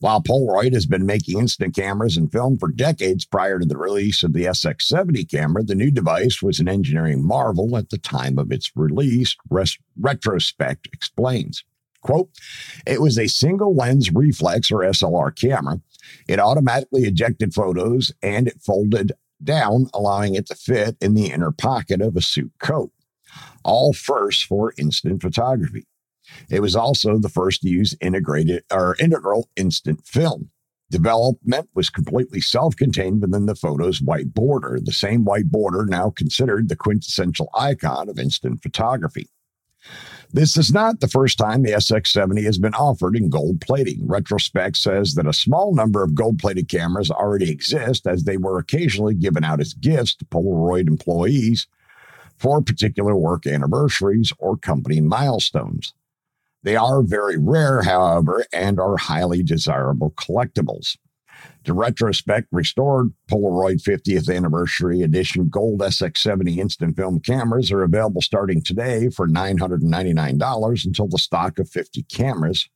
While 0.00 0.22
Polaroid 0.22 0.74
has 0.74 0.86
been 0.86 1.06
making 1.06 1.38
instant 1.38 1.74
cameras 1.74 2.16
and 2.16 2.30
film 2.30 2.58
for 2.58 2.68
decades 2.68 3.24
prior 3.24 3.58
to 3.58 3.64
the 3.64 3.78
release 3.78 4.22
of 4.22 4.32
the 4.32 4.44
SX70 4.44 5.30
camera, 5.30 5.62
the 5.62 5.74
new 5.74 5.90
device 5.90 6.42
was 6.42 6.60
an 6.60 6.68
engineering 6.68 7.24
marvel 7.24 7.76
at 7.76 7.90
the 7.90 7.98
time 7.98 8.38
of 8.38 8.52
its 8.52 8.70
release, 8.74 9.36
Res- 9.48 9.78
Retrospekt 9.98 10.88
explains. 10.92 11.64
Quote, 12.02 12.28
it 12.86 13.00
was 13.00 13.18
a 13.18 13.28
single 13.28 13.74
lens 13.74 14.12
reflex 14.12 14.70
or 14.70 14.80
SLR 14.80 15.34
camera. 15.34 15.80
It 16.28 16.38
automatically 16.38 17.04
ejected 17.04 17.54
photos 17.54 18.12
and 18.22 18.46
it 18.46 18.60
folded 18.60 19.12
down, 19.44 19.88
allowing 19.94 20.34
it 20.34 20.46
to 20.46 20.54
fit 20.54 20.96
in 21.00 21.14
the 21.14 21.30
inner 21.30 21.52
pocket 21.52 22.00
of 22.00 22.16
a 22.16 22.20
suit 22.20 22.52
coat. 22.58 22.90
All 23.64 23.92
first 23.92 24.44
for 24.44 24.74
instant 24.78 25.22
photography. 25.22 25.86
It 26.50 26.60
was 26.60 26.76
also 26.76 27.18
the 27.18 27.28
first 27.28 27.62
to 27.62 27.68
use 27.68 27.96
integrated 28.00 28.64
or 28.72 28.96
integral 28.98 29.48
instant 29.56 30.06
film. 30.06 30.50
Development 30.90 31.68
was 31.74 31.90
completely 31.90 32.40
self 32.40 32.76
contained 32.76 33.22
within 33.22 33.46
the 33.46 33.54
photo's 33.54 34.00
white 34.00 34.32
border, 34.32 34.78
the 34.82 34.92
same 34.92 35.24
white 35.24 35.50
border 35.50 35.86
now 35.86 36.10
considered 36.10 36.68
the 36.68 36.76
quintessential 36.76 37.48
icon 37.54 38.08
of 38.08 38.18
instant 38.18 38.62
photography. 38.62 39.28
This 40.34 40.56
is 40.56 40.72
not 40.72 40.98
the 40.98 41.06
first 41.06 41.38
time 41.38 41.62
the 41.62 41.70
SX70 41.70 42.42
has 42.42 42.58
been 42.58 42.74
offered 42.74 43.14
in 43.14 43.30
gold 43.30 43.60
plating. 43.60 44.00
Retrospekt 44.00 44.74
says 44.74 45.14
that 45.14 45.28
a 45.28 45.32
small 45.32 45.72
number 45.76 46.02
of 46.02 46.16
gold 46.16 46.40
plated 46.40 46.68
cameras 46.68 47.08
already 47.08 47.52
exist 47.52 48.04
as 48.04 48.24
they 48.24 48.36
were 48.36 48.58
occasionally 48.58 49.14
given 49.14 49.44
out 49.44 49.60
as 49.60 49.74
gifts 49.74 50.16
to 50.16 50.24
Polaroid 50.24 50.88
employees 50.88 51.68
for 52.36 52.60
particular 52.60 53.14
work 53.14 53.46
anniversaries 53.46 54.32
or 54.40 54.56
company 54.56 55.00
milestones. 55.00 55.94
They 56.64 56.74
are 56.74 57.04
very 57.04 57.36
rare, 57.38 57.82
however, 57.82 58.44
and 58.52 58.80
are 58.80 58.96
highly 58.96 59.44
desirable 59.44 60.10
collectibles. 60.16 60.96
The 61.64 61.72
retrospekt 61.72 62.46
restored 62.52 63.12
Polaroid 63.30 63.82
50th 63.82 64.34
Anniversary 64.34 65.02
Edition 65.02 65.48
Gold 65.48 65.80
SX70 65.80 66.58
instant 66.58 66.96
film 66.96 67.20
cameras 67.20 67.72
are 67.72 67.82
available 67.82 68.20
starting 68.20 68.62
today 68.62 69.08
for 69.08 69.26
$999 69.26 70.84
until 70.84 71.08
the 71.08 71.18
stock 71.18 71.58
of 71.58 71.70
50 71.70 72.02
cameras 72.04 72.68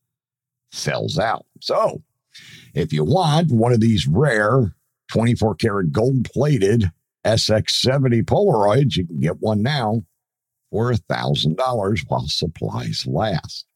sells 0.70 1.18
out. 1.18 1.44
So, 1.60 2.02
if 2.74 2.92
you 2.92 3.04
want 3.04 3.50
one 3.50 3.72
of 3.72 3.80
these 3.80 4.06
rare 4.06 4.74
24 5.08 5.56
karat 5.56 5.92
gold 5.92 6.24
plated 6.24 6.90
SX70 7.24 8.22
Polaroids, 8.22 8.96
you 8.96 9.06
can 9.06 9.20
get 9.20 9.40
one 9.40 9.62
now 9.62 10.04
for 10.70 10.92
$1,000 10.92 12.04
while 12.08 12.26
supplies 12.26 13.06
last. 13.06 13.66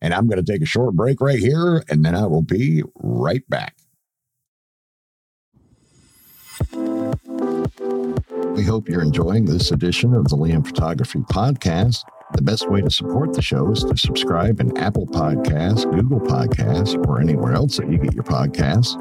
And 0.00 0.12
I'm 0.12 0.26
going 0.28 0.42
to 0.42 0.52
take 0.52 0.62
a 0.62 0.66
short 0.66 0.94
break 0.94 1.20
right 1.20 1.38
here, 1.38 1.82
and 1.88 2.04
then 2.04 2.14
I 2.14 2.26
will 2.26 2.42
be 2.42 2.82
right 2.96 3.48
back. 3.48 3.76
We 8.54 8.64
hope 8.64 8.88
you're 8.88 9.02
enjoying 9.02 9.44
this 9.44 9.70
edition 9.70 10.14
of 10.14 10.28
the 10.28 10.36
Liam 10.36 10.66
Photography 10.66 11.18
Podcast. 11.20 12.04
The 12.34 12.42
best 12.42 12.70
way 12.70 12.80
to 12.80 12.90
support 12.90 13.34
the 13.34 13.42
show 13.42 13.70
is 13.70 13.84
to 13.84 13.96
subscribe 13.96 14.60
in 14.60 14.76
Apple 14.76 15.06
Podcasts, 15.06 15.90
Google 15.90 16.20
Podcasts, 16.20 16.96
or 17.06 17.20
anywhere 17.20 17.52
else 17.52 17.76
that 17.76 17.90
you 17.90 17.98
get 17.98 18.14
your 18.14 18.24
podcasts. 18.24 18.96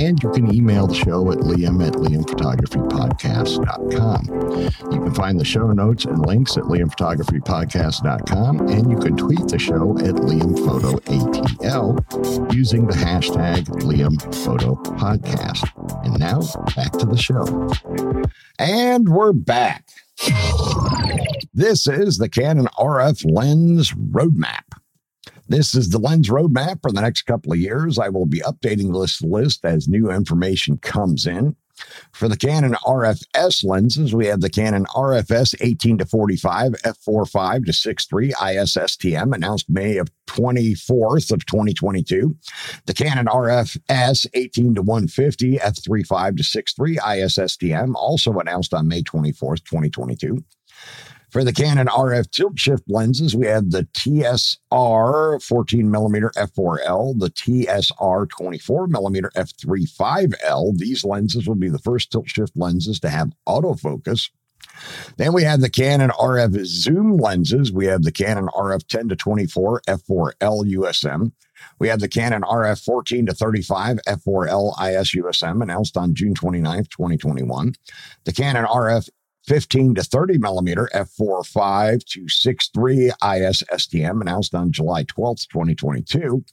And 0.00 0.22
you 0.22 0.30
can 0.30 0.54
email 0.54 0.86
the 0.86 0.94
show 0.94 1.32
at 1.32 1.38
liam 1.38 1.82
at 1.86 1.94
liamphotographypodcast.com. 1.94 4.92
You 4.92 5.00
can 5.00 5.14
find 5.14 5.38
the 5.38 5.44
show 5.44 5.70
notes 5.72 6.04
and 6.04 6.26
links 6.26 6.56
at 6.56 6.64
liamphotographypodcast.com, 6.64 8.68
and 8.68 8.90
you 8.90 8.98
can 8.98 9.16
tweet 9.16 9.46
the 9.48 9.58
show 9.58 9.96
at 9.98 10.16
liamphotoatl 10.16 12.54
using 12.54 12.86
the 12.86 12.94
hashtag 12.94 13.64
liamphotopodcast. 13.82 16.04
And 16.04 16.18
now, 16.18 16.40
back 16.74 16.92
to 16.92 17.06
the 17.06 17.16
show. 17.16 17.44
And 18.58 19.08
we're 19.08 19.32
back. 19.32 19.86
This 21.52 21.86
is 21.86 22.18
the 22.18 22.28
Canon 22.28 22.66
RF 22.78 23.30
Lens 23.30 23.92
Roadmap. 23.92 24.64
This 25.48 25.74
is 25.74 25.90
the 25.90 25.98
lens 25.98 26.28
roadmap 26.28 26.80
for 26.80 26.92
the 26.92 27.00
next 27.00 27.22
couple 27.22 27.52
of 27.52 27.58
years. 27.58 27.98
I 27.98 28.08
will 28.08 28.24
be 28.24 28.40
updating 28.40 28.92
this 28.92 29.20
list 29.20 29.64
as 29.64 29.88
new 29.88 30.08
information 30.08 30.78
comes 30.78 31.26
in. 31.26 31.56
For 32.12 32.28
the 32.28 32.36
Canon 32.36 32.74
RFS 32.84 33.64
lenses, 33.64 34.14
we 34.14 34.26
have 34.26 34.40
the 34.40 34.50
Canon 34.50 34.84
RFS 34.94 35.54
18 35.60 35.98
to 35.98 36.06
45 36.06 36.72
f4.5 36.72 37.66
to 37.66 37.72
6.3 37.72 38.32
ISSTM 38.32 39.34
announced 39.34 39.68
May 39.68 39.96
of 39.96 40.08
24th 40.26 41.32
of 41.32 41.46
2022. 41.46 42.36
The 42.86 42.94
Canon 42.94 43.26
RFS 43.26 44.26
18 44.34 44.74
to 44.76 44.82
150 44.82 45.58
f3.5 45.58 46.36
to 46.36 46.42
6.3 46.42 46.98
ISSTM 46.98 47.94
also 47.94 48.32
announced 48.38 48.74
on 48.74 48.88
May 48.88 49.02
24th, 49.02 49.64
2022. 49.64 50.44
For 51.30 51.44
the 51.44 51.52
Canon 51.52 51.86
RF 51.86 52.30
tilt 52.32 52.58
shift 52.58 52.82
lenses, 52.88 53.36
we 53.36 53.46
have 53.46 53.70
the 53.70 53.84
TSR 53.94 55.42
14 55.42 55.90
millimeter 55.90 56.30
f4L, 56.36 57.18
the 57.20 57.30
TSR 57.30 58.28
24 58.28 58.88
millimeter 58.88 59.30
f3.5L. 59.36 60.76
These 60.76 61.04
lenses 61.04 61.46
will 61.46 61.54
be 61.54 61.68
the 61.68 61.78
first 61.78 62.10
tilt 62.10 62.28
shift 62.28 62.56
lenses 62.56 62.98
to 63.00 63.10
have 63.10 63.30
autofocus. 63.48 64.30
Then 65.18 65.32
we 65.32 65.44
have 65.44 65.60
the 65.60 65.70
Canon 65.70 66.10
RF 66.10 66.64
zoom 66.66 67.16
lenses. 67.16 67.72
We 67.72 67.86
have 67.86 68.02
the 68.02 68.12
Canon 68.12 68.48
RF 68.48 68.86
10 68.88 69.08
to 69.10 69.16
24 69.16 69.82
f4L 69.86 70.72
USM. 70.72 71.32
We 71.78 71.88
have 71.88 72.00
the 72.00 72.08
Canon 72.08 72.42
RF 72.42 72.84
14 72.84 73.26
to 73.26 73.34
35 73.34 73.98
f4L 74.06 74.72
IS 74.80 75.12
USM 75.12 75.62
announced 75.62 75.96
on 75.96 76.14
June 76.14 76.34
29th, 76.34 76.88
2021. 76.88 77.74
The 78.24 78.32
Canon 78.32 78.64
RF 78.64 79.08
15 79.50 79.96
to 79.96 80.04
30 80.04 80.38
millimeter 80.38 80.88
f4.5 80.94 82.04
to 82.04 82.20
6.3 82.26 83.08
IS 83.08 83.64
STM 83.72 84.20
announced 84.20 84.54
on 84.54 84.70
July 84.70 85.02
12th, 85.02 85.48
2022. 85.48 86.44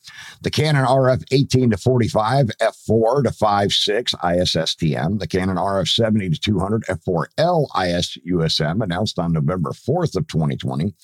The 0.41 0.49
Canon 0.49 0.83
RF 0.83 1.23
18 1.29 1.69
to 1.69 1.77
45 1.77 2.47
f4 2.59 3.23
to 3.23 3.29
5.6 3.29 4.41
IS 4.41 4.53
STM. 4.53 5.19
The 5.19 5.27
Canon 5.27 5.57
RF 5.57 5.87
70 5.87 6.31
to 6.31 6.39
200 6.39 6.85
f4L 6.85 7.67
IS 7.85 8.17
USM 8.27 8.83
announced 8.83 9.19
on 9.19 9.31
November 9.31 9.73
4th 9.73 10.15
of 10.15 10.25
2020. 10.25 10.95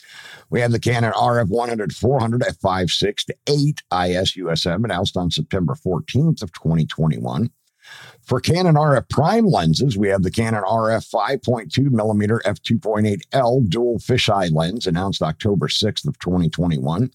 We 0.50 0.62
have 0.62 0.71
the 0.71 0.79
Canon 0.79 1.12
RF 1.12 1.50
100 1.50 1.93
400 1.93 2.41
f5.6 2.41 3.25
to 3.25 3.35
8 3.45 3.83
IS 4.09 4.33
USM 4.33 4.83
announced 4.83 5.15
on 5.15 5.29
September 5.29 5.75
14th 5.75 6.41
of 6.41 6.51
2021. 6.53 7.51
For 8.21 8.39
Canon 8.39 8.75
RF 8.75 9.09
prime 9.09 9.45
lenses, 9.45 9.97
we 9.97 10.07
have 10.07 10.23
the 10.23 10.31
Canon 10.31 10.63
RF 10.63 11.09
5.2 11.11 11.91
millimeter 11.91 12.41
f2.8L 12.45 13.69
dual 13.69 13.99
fisheye 13.99 14.53
lens 14.53 14.87
announced 14.87 15.21
October 15.21 15.67
6th 15.67 16.07
of 16.07 16.17
2021. 16.19 17.11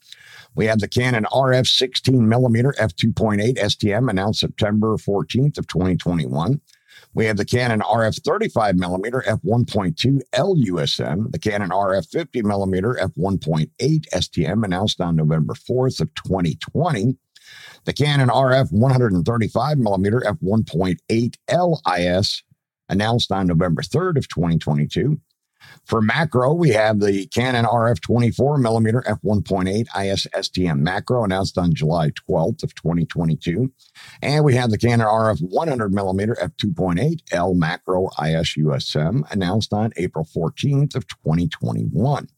We 0.55 0.67
have 0.67 0.81
the 0.81 0.89
Canon 0.89 1.25
RF 1.33 1.67
16 1.67 2.29
millimeter 2.29 2.75
f2.8 2.79 3.57
STM 3.57 4.11
announced 4.11 4.41
September 4.41 4.97
14th 4.97 5.57
of 5.57 5.67
2021. 5.67 6.61
We 7.15 7.25
have 7.25 7.37
the 7.37 7.45
Canon 7.45 7.81
RF 7.81 8.23
35 8.23 8.77
millimeter 8.77 9.25
f1.2 9.27 10.21
LUSM, 10.35 11.33
the 11.33 11.39
Canon 11.39 11.71
RF 11.71 12.09
50 12.11 12.43
millimeter 12.43 12.99
f1.8 13.01 13.71
STM 13.81 14.65
announced 14.65 15.01
on 15.01 15.17
November 15.17 15.55
4th 15.55 16.01
of 16.01 16.13
2020 16.15 17.17
the 17.85 17.93
Canon 17.93 18.29
RF 18.29 18.73
135mm 18.73 20.23
f1.8 20.41 21.37
LIS 21.51 22.43
announced 22.89 23.33
on 23.33 23.47
November 23.47 23.83
3rd 23.83 24.17
of 24.17 24.29
2022. 24.29 25.21
For 25.85 26.01
macro, 26.01 26.55
we 26.55 26.71
have 26.71 27.01
the 27.01 27.27
Canon 27.27 27.65
RF 27.65 27.99
24mm 28.01 29.05
f1.8 29.05 30.07
IS 30.07 30.27
STM 30.35 30.79
macro 30.81 31.25
announced 31.25 31.59
on 31.59 31.75
July 31.75 32.11
12th 32.29 32.63
of 32.63 32.75
2022. 32.75 33.73
And 34.23 34.45
we 34.45 34.55
have 34.55 34.71
the 34.71 34.79
Canon 34.79 35.07
RF 35.07 35.43
100mm 35.53 36.39
f2.8 36.39 37.21
L 37.33 37.55
macro 37.55 38.07
IS 38.23 38.55
USM 38.59 39.31
announced 39.31 39.73
on 39.73 39.93
April 39.97 40.25
14th 40.25 40.95
of 40.95 41.07
2021. 41.09 42.29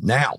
Now, 0.00 0.36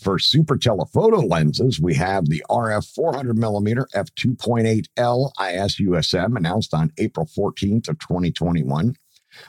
for 0.00 0.18
super 0.18 0.56
telephoto 0.56 1.18
lenses, 1.18 1.80
we 1.80 1.94
have 1.94 2.26
the 2.26 2.44
RF 2.48 2.94
400 2.94 3.36
millimeter 3.36 3.88
f2.8L 3.94 5.30
IS 5.40 5.76
USM 5.76 6.36
announced 6.36 6.72
on 6.72 6.92
April 6.98 7.26
14th 7.26 7.88
of 7.88 7.98
2021. 7.98 8.94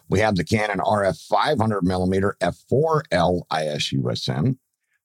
We 0.10 0.20
have 0.20 0.36
the 0.36 0.44
Canon 0.44 0.80
RF 0.80 1.26
500 1.28 1.84
millimeter 1.84 2.36
f4L 2.42 3.42
IS 3.52 3.94
USM. 3.94 4.58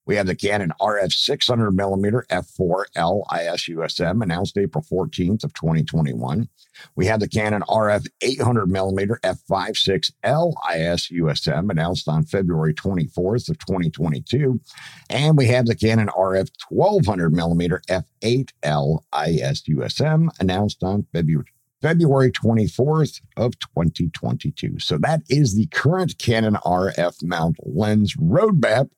We 0.07 0.17
have 0.17 0.27
the 0.27 0.35
Canon 0.35 0.73
RF 0.81 1.13
600 1.13 1.73
millimeter 1.73 2.27
f4L 2.31 3.25
IS 3.33 3.63
USM 3.71 4.23
announced 4.23 4.59
April 4.59 4.85
14th 4.85 5.45
of 5.45 5.55
2021. 5.55 6.49
We 6.95 7.07
have 7.07 7.21
the 7.21 7.29
Canon 7.29 7.63
RF 7.63 8.07
800 8.21 8.67
millimeter 8.67 9.19
f5.6L 9.25 10.53
IS 10.75 11.09
USM 11.09 11.71
announced 11.71 12.07
on 12.09 12.25
February 12.25 12.75
24th 12.75 13.49
of 13.49 13.59
2022. 13.59 14.61
And 15.09 15.39
we 15.39 15.47
have 15.47 15.67
the 15.67 15.75
Canon 15.75 16.09
RF 16.09 16.51
1200 16.69 17.33
millimeter 17.33 17.81
f8L 17.89 18.99
IS 19.27 19.63
USM 19.63 20.29
announced 20.39 20.83
on 20.83 21.07
February 21.13 21.47
February 21.85 22.33
24th 22.33 23.21
of 23.37 23.59
2022. 23.59 24.79
So 24.79 24.97
that 24.97 25.21
is 25.29 25.55
the 25.55 25.67
current 25.67 26.17
Canon 26.17 26.55
RF 26.65 27.23
mount 27.23 27.57
lens 27.63 28.17
roadmap 28.17 28.89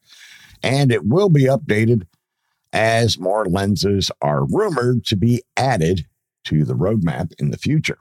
and 0.62 0.92
it 0.92 1.06
will 1.06 1.28
be 1.28 1.44
updated 1.44 2.06
as 2.72 3.18
more 3.18 3.46
lenses 3.46 4.10
are 4.20 4.44
rumored 4.44 5.04
to 5.06 5.16
be 5.16 5.42
added 5.56 6.06
to 6.44 6.64
the 6.64 6.74
roadmap 6.74 7.32
in 7.38 7.50
the 7.50 7.58
future. 7.58 7.98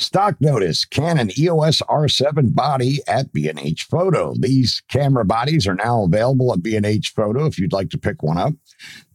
Stock 0.00 0.40
notice 0.40 0.86
Canon 0.86 1.30
EOS 1.38 1.82
R7 1.82 2.54
body 2.54 3.00
at 3.06 3.32
B&H 3.34 3.84
Photo. 3.84 4.34
These 4.38 4.82
camera 4.88 5.26
bodies 5.26 5.66
are 5.66 5.74
now 5.74 6.04
available 6.04 6.54
at 6.54 6.62
B&H 6.62 7.10
Photo 7.10 7.44
if 7.44 7.58
you'd 7.58 7.74
like 7.74 7.90
to 7.90 7.98
pick 7.98 8.22
one 8.22 8.38
up. 8.38 8.54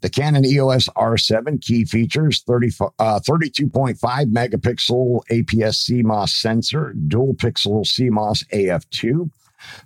The 0.01 0.11
Canon 0.11 0.45
EOS 0.45 0.87
R7 0.89 1.59
key 1.59 1.85
features 1.85 2.43
30, 2.43 2.67
uh, 2.99 3.19
32.5 3.19 3.97
megapixel 3.99 5.21
APS 5.31 5.89
CMOS 5.89 6.29
sensor, 6.29 6.93
dual 7.07 7.33
pixel 7.33 7.83
CMOS 7.83 8.45
AF2, 8.53 9.31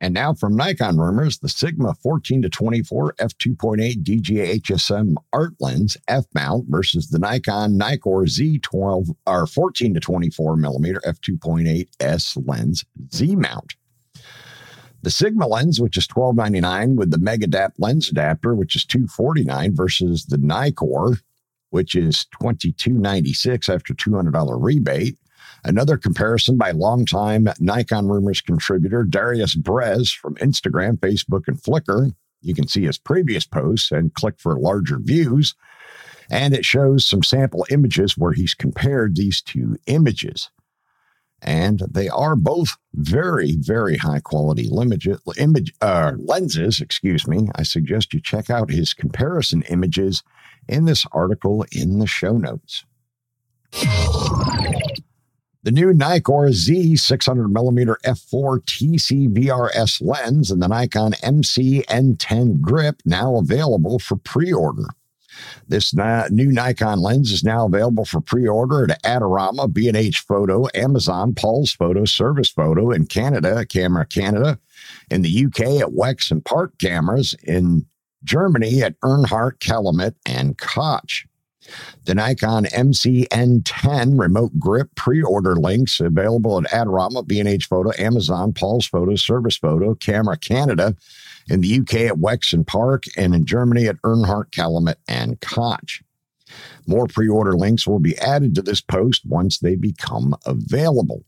And 0.00 0.12
now 0.12 0.34
from 0.34 0.56
Nikon 0.56 0.98
rumors, 0.98 1.38
the 1.38 1.48
Sigma 1.48 1.94
14 1.94 2.42
to 2.42 2.50
24 2.50 3.14
f2.8 3.14 4.02
DGA 4.02 4.60
HSM 4.60 5.14
art 5.32 5.54
lens 5.58 5.96
f 6.06 6.26
mount 6.34 6.66
versus 6.68 7.08
the 7.08 7.18
Nikon 7.18 7.78
Nikkor 7.78 8.28
Z12 8.28 9.14
or 9.26 9.46
14 9.46 9.94
to 9.94 10.00
24 10.00 10.56
millimeter 10.56 11.00
f2.8 11.06 11.88
S 12.00 12.36
lens 12.36 12.84
Z 13.14 13.36
mount. 13.36 13.76
The 15.02 15.10
Sigma 15.10 15.46
lens, 15.46 15.80
which 15.80 15.96
is 15.96 16.06
$12.99 16.08 16.96
with 16.96 17.10
the 17.10 17.18
Megadapt 17.18 17.76
lens 17.78 18.10
adapter, 18.10 18.54
which 18.54 18.76
is 18.76 18.84
249 18.84 19.74
versus 19.74 20.26
the 20.26 20.36
Nikkor 20.36 21.22
which 21.70 21.94
is 21.94 22.26
$22.96 22.40 23.74
after 23.74 23.94
$200 23.94 24.62
rebate. 24.62 25.18
Another 25.64 25.96
comparison 25.96 26.56
by 26.56 26.70
longtime 26.70 27.48
Nikon 27.58 28.08
Rumors 28.08 28.40
contributor 28.40 29.02
Darius 29.02 29.56
Brez 29.56 30.14
from 30.14 30.36
Instagram, 30.36 30.98
Facebook, 30.98 31.48
and 31.48 31.60
Flickr. 31.60 32.14
You 32.40 32.54
can 32.54 32.68
see 32.68 32.84
his 32.84 32.98
previous 32.98 33.46
posts 33.46 33.90
and 33.90 34.14
click 34.14 34.38
for 34.38 34.58
larger 34.58 34.98
views. 34.98 35.54
And 36.30 36.54
it 36.54 36.64
shows 36.64 37.06
some 37.06 37.22
sample 37.22 37.66
images 37.70 38.16
where 38.16 38.32
he's 38.32 38.54
compared 38.54 39.16
these 39.16 39.40
two 39.40 39.76
images. 39.86 40.50
And 41.46 41.80
they 41.88 42.08
are 42.08 42.34
both 42.34 42.76
very, 42.92 43.56
very 43.56 43.96
high 43.96 44.18
quality 44.18 44.68
image, 44.68 45.08
image, 45.38 45.72
uh, 45.80 46.12
lenses. 46.18 46.80
Excuse 46.80 47.28
me. 47.28 47.48
I 47.54 47.62
suggest 47.62 48.12
you 48.12 48.20
check 48.20 48.50
out 48.50 48.70
his 48.70 48.92
comparison 48.92 49.62
images 49.70 50.24
in 50.68 50.86
this 50.86 51.06
article 51.12 51.64
in 51.70 52.00
the 52.00 52.06
show 52.08 52.36
notes. 52.36 52.84
The 55.66 55.72
new 55.72 55.92
Nikkor 55.92 56.52
Z 56.52 56.94
600mm 56.94 57.96
f4 58.04 58.60
TC 58.64 59.28
VRS 59.28 60.00
lens 60.00 60.50
and 60.50 60.62
the 60.62 60.68
Nikon 60.68 61.14
MC 61.22 61.82
N10 61.88 62.60
grip 62.60 63.02
now 63.04 63.36
available 63.36 63.98
for 63.98 64.16
pre 64.16 64.52
order. 64.52 64.86
This 65.68 65.94
new 65.94 66.52
Nikon 66.52 67.00
lens 67.00 67.32
is 67.32 67.44
now 67.44 67.66
available 67.66 68.04
for 68.04 68.20
pre-order 68.20 68.84
at 68.84 69.02
Adorama, 69.02 69.72
B&H 69.72 70.20
Photo, 70.20 70.66
Amazon, 70.74 71.34
Paul's 71.34 71.72
Photo, 71.72 72.04
Service 72.04 72.50
Photo 72.50 72.90
in 72.90 73.06
Canada, 73.06 73.64
Camera 73.66 74.06
Canada, 74.06 74.58
in 75.10 75.22
the 75.22 75.46
UK 75.46 75.60
at 75.80 75.92
Wex 75.92 76.30
and 76.30 76.44
Park 76.44 76.78
Cameras, 76.78 77.34
in 77.44 77.86
Germany 78.24 78.82
at 78.82 78.98
Erhardt, 79.00 79.60
Calumet, 79.60 80.14
and 80.26 80.58
Koch. 80.58 81.26
The 82.04 82.14
Nikon 82.14 82.64
MCN10 82.66 84.18
remote 84.18 84.58
grip 84.58 84.94
pre-order 84.94 85.56
links 85.56 85.98
available 86.00 86.58
at 86.58 86.70
Adorama, 86.70 87.26
B&H 87.26 87.66
Photo, 87.66 87.90
Amazon, 87.98 88.52
Paul's 88.52 88.86
Photo, 88.86 89.16
Service 89.16 89.56
Photo, 89.56 89.94
Camera 89.94 90.36
Canada, 90.36 90.94
in 91.48 91.60
the 91.60 91.80
UK 91.80 91.94
at 91.94 92.16
Wexon 92.16 92.66
Park, 92.66 93.04
and 93.16 93.34
in 93.34 93.44
Germany 93.44 93.86
at 93.86 94.00
Erhardt, 94.02 94.50
Calumet, 94.50 94.98
and 95.08 95.40
Koch. 95.40 96.02
More 96.86 97.06
pre 97.06 97.28
order 97.28 97.56
links 97.56 97.86
will 97.86 97.98
be 97.98 98.16
added 98.18 98.54
to 98.54 98.62
this 98.62 98.80
post 98.80 99.24
once 99.26 99.58
they 99.58 99.76
become 99.76 100.34
available. 100.46 101.24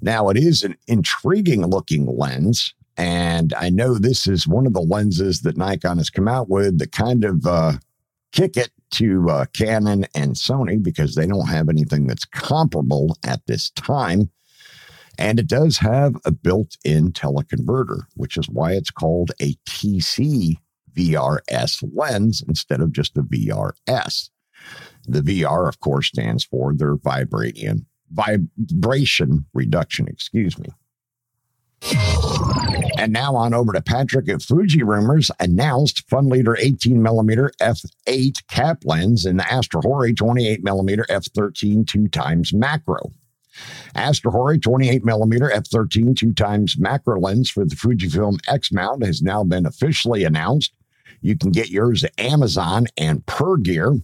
Now, 0.00 0.28
it 0.28 0.36
is 0.36 0.62
an 0.62 0.76
intriguing 0.86 1.64
looking 1.66 2.06
lens, 2.06 2.74
and 2.96 3.54
I 3.54 3.70
know 3.70 3.94
this 3.94 4.26
is 4.26 4.46
one 4.46 4.66
of 4.66 4.74
the 4.74 4.80
lenses 4.80 5.42
that 5.42 5.56
Nikon 5.56 5.98
has 5.98 6.10
come 6.10 6.28
out 6.28 6.48
with 6.48 6.78
that 6.78 6.92
kind 6.92 7.24
of 7.24 7.46
uh, 7.46 7.72
kick 8.32 8.56
it 8.56 8.70
to 8.92 9.28
uh, 9.30 9.46
Canon 9.54 10.06
and 10.14 10.34
Sony 10.34 10.82
because 10.82 11.14
they 11.14 11.26
don't 11.26 11.48
have 11.48 11.68
anything 11.68 12.06
that's 12.06 12.24
comparable 12.24 13.16
at 13.24 13.40
this 13.46 13.70
time. 13.70 14.30
And 15.18 15.38
it 15.38 15.46
does 15.46 15.78
have 15.78 16.16
a 16.24 16.32
built 16.32 16.76
in 16.84 17.12
teleconverter, 17.12 18.02
which 18.14 18.36
is 18.36 18.48
why 18.48 18.72
it's 18.72 18.90
called 18.90 19.32
a 19.40 19.54
TC 19.68 20.56
VRS 20.94 21.88
lens 21.94 22.42
instead 22.46 22.80
of 22.80 22.92
just 22.92 23.16
a 23.16 23.22
VRS. 23.22 24.30
The 25.06 25.20
VR, 25.20 25.68
of 25.68 25.80
course, 25.80 26.08
stands 26.08 26.44
for 26.44 26.74
their 26.74 26.96
vibranium 26.96 27.84
vibration 28.10 29.46
reduction, 29.52 30.08
excuse 30.08 30.58
me. 30.58 30.68
And 32.96 33.12
now 33.12 33.36
on 33.36 33.52
over 33.52 33.72
to 33.72 33.82
Patrick 33.82 34.28
at 34.28 34.42
Fuji 34.42 34.82
Rumors 34.82 35.30
announced 35.40 36.08
Fun 36.08 36.28
Leader 36.28 36.56
18 36.58 37.02
millimeter 37.02 37.52
f8 37.60 38.46
cap 38.48 38.82
lens 38.84 39.26
and 39.26 39.38
the 39.38 39.44
AstrHori 39.44 40.16
28 40.16 40.64
millimeter 40.64 41.04
f13 41.10 41.86
two 41.86 42.08
times 42.08 42.54
macro. 42.54 43.12
AstrHori 43.94 44.60
28 44.60 45.04
millimeter 45.04 45.50
f13 45.50 46.16
two 46.16 46.32
times 46.32 46.76
macro 46.78 47.20
lens 47.20 47.50
for 47.50 47.64
the 47.64 47.76
Fujifilm 47.76 48.38
X 48.48 48.72
mount 48.72 49.04
has 49.04 49.22
now 49.22 49.44
been 49.44 49.66
officially 49.66 50.24
announced. 50.24 50.72
You 51.20 51.36
can 51.36 51.50
get 51.50 51.70
yours 51.70 52.04
at 52.04 52.18
Amazon 52.18 52.86
and 52.96 53.24
Per 53.26 53.56
Gear. 53.56 53.94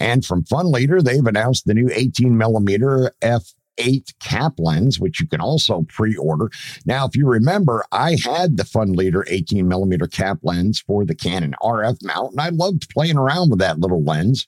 And 0.00 0.24
from 0.24 0.44
Fun 0.44 0.70
Leader, 0.70 1.02
they've 1.02 1.26
announced 1.26 1.66
the 1.66 1.74
new 1.74 1.90
18 1.92 2.36
millimeter 2.36 3.12
f 3.20 3.52
8 3.78 4.14
cap 4.20 4.54
lens, 4.58 5.00
which 5.00 5.20
you 5.20 5.26
can 5.26 5.40
also 5.40 5.86
pre 5.88 6.16
order. 6.16 6.50
Now, 6.84 7.06
if 7.06 7.16
you 7.16 7.26
remember, 7.26 7.84
I 7.92 8.16
had 8.22 8.56
the 8.56 8.64
Fun 8.64 8.92
Leader 8.92 9.24
18 9.28 9.66
millimeter 9.66 10.06
cap 10.06 10.38
lens 10.42 10.80
for 10.80 11.04
the 11.04 11.14
Canon 11.14 11.54
RF 11.62 11.98
mount, 12.02 12.32
and 12.32 12.40
I 12.40 12.50
loved 12.50 12.90
playing 12.90 13.16
around 13.16 13.50
with 13.50 13.60
that 13.60 13.80
little 13.80 14.02
lens. 14.02 14.46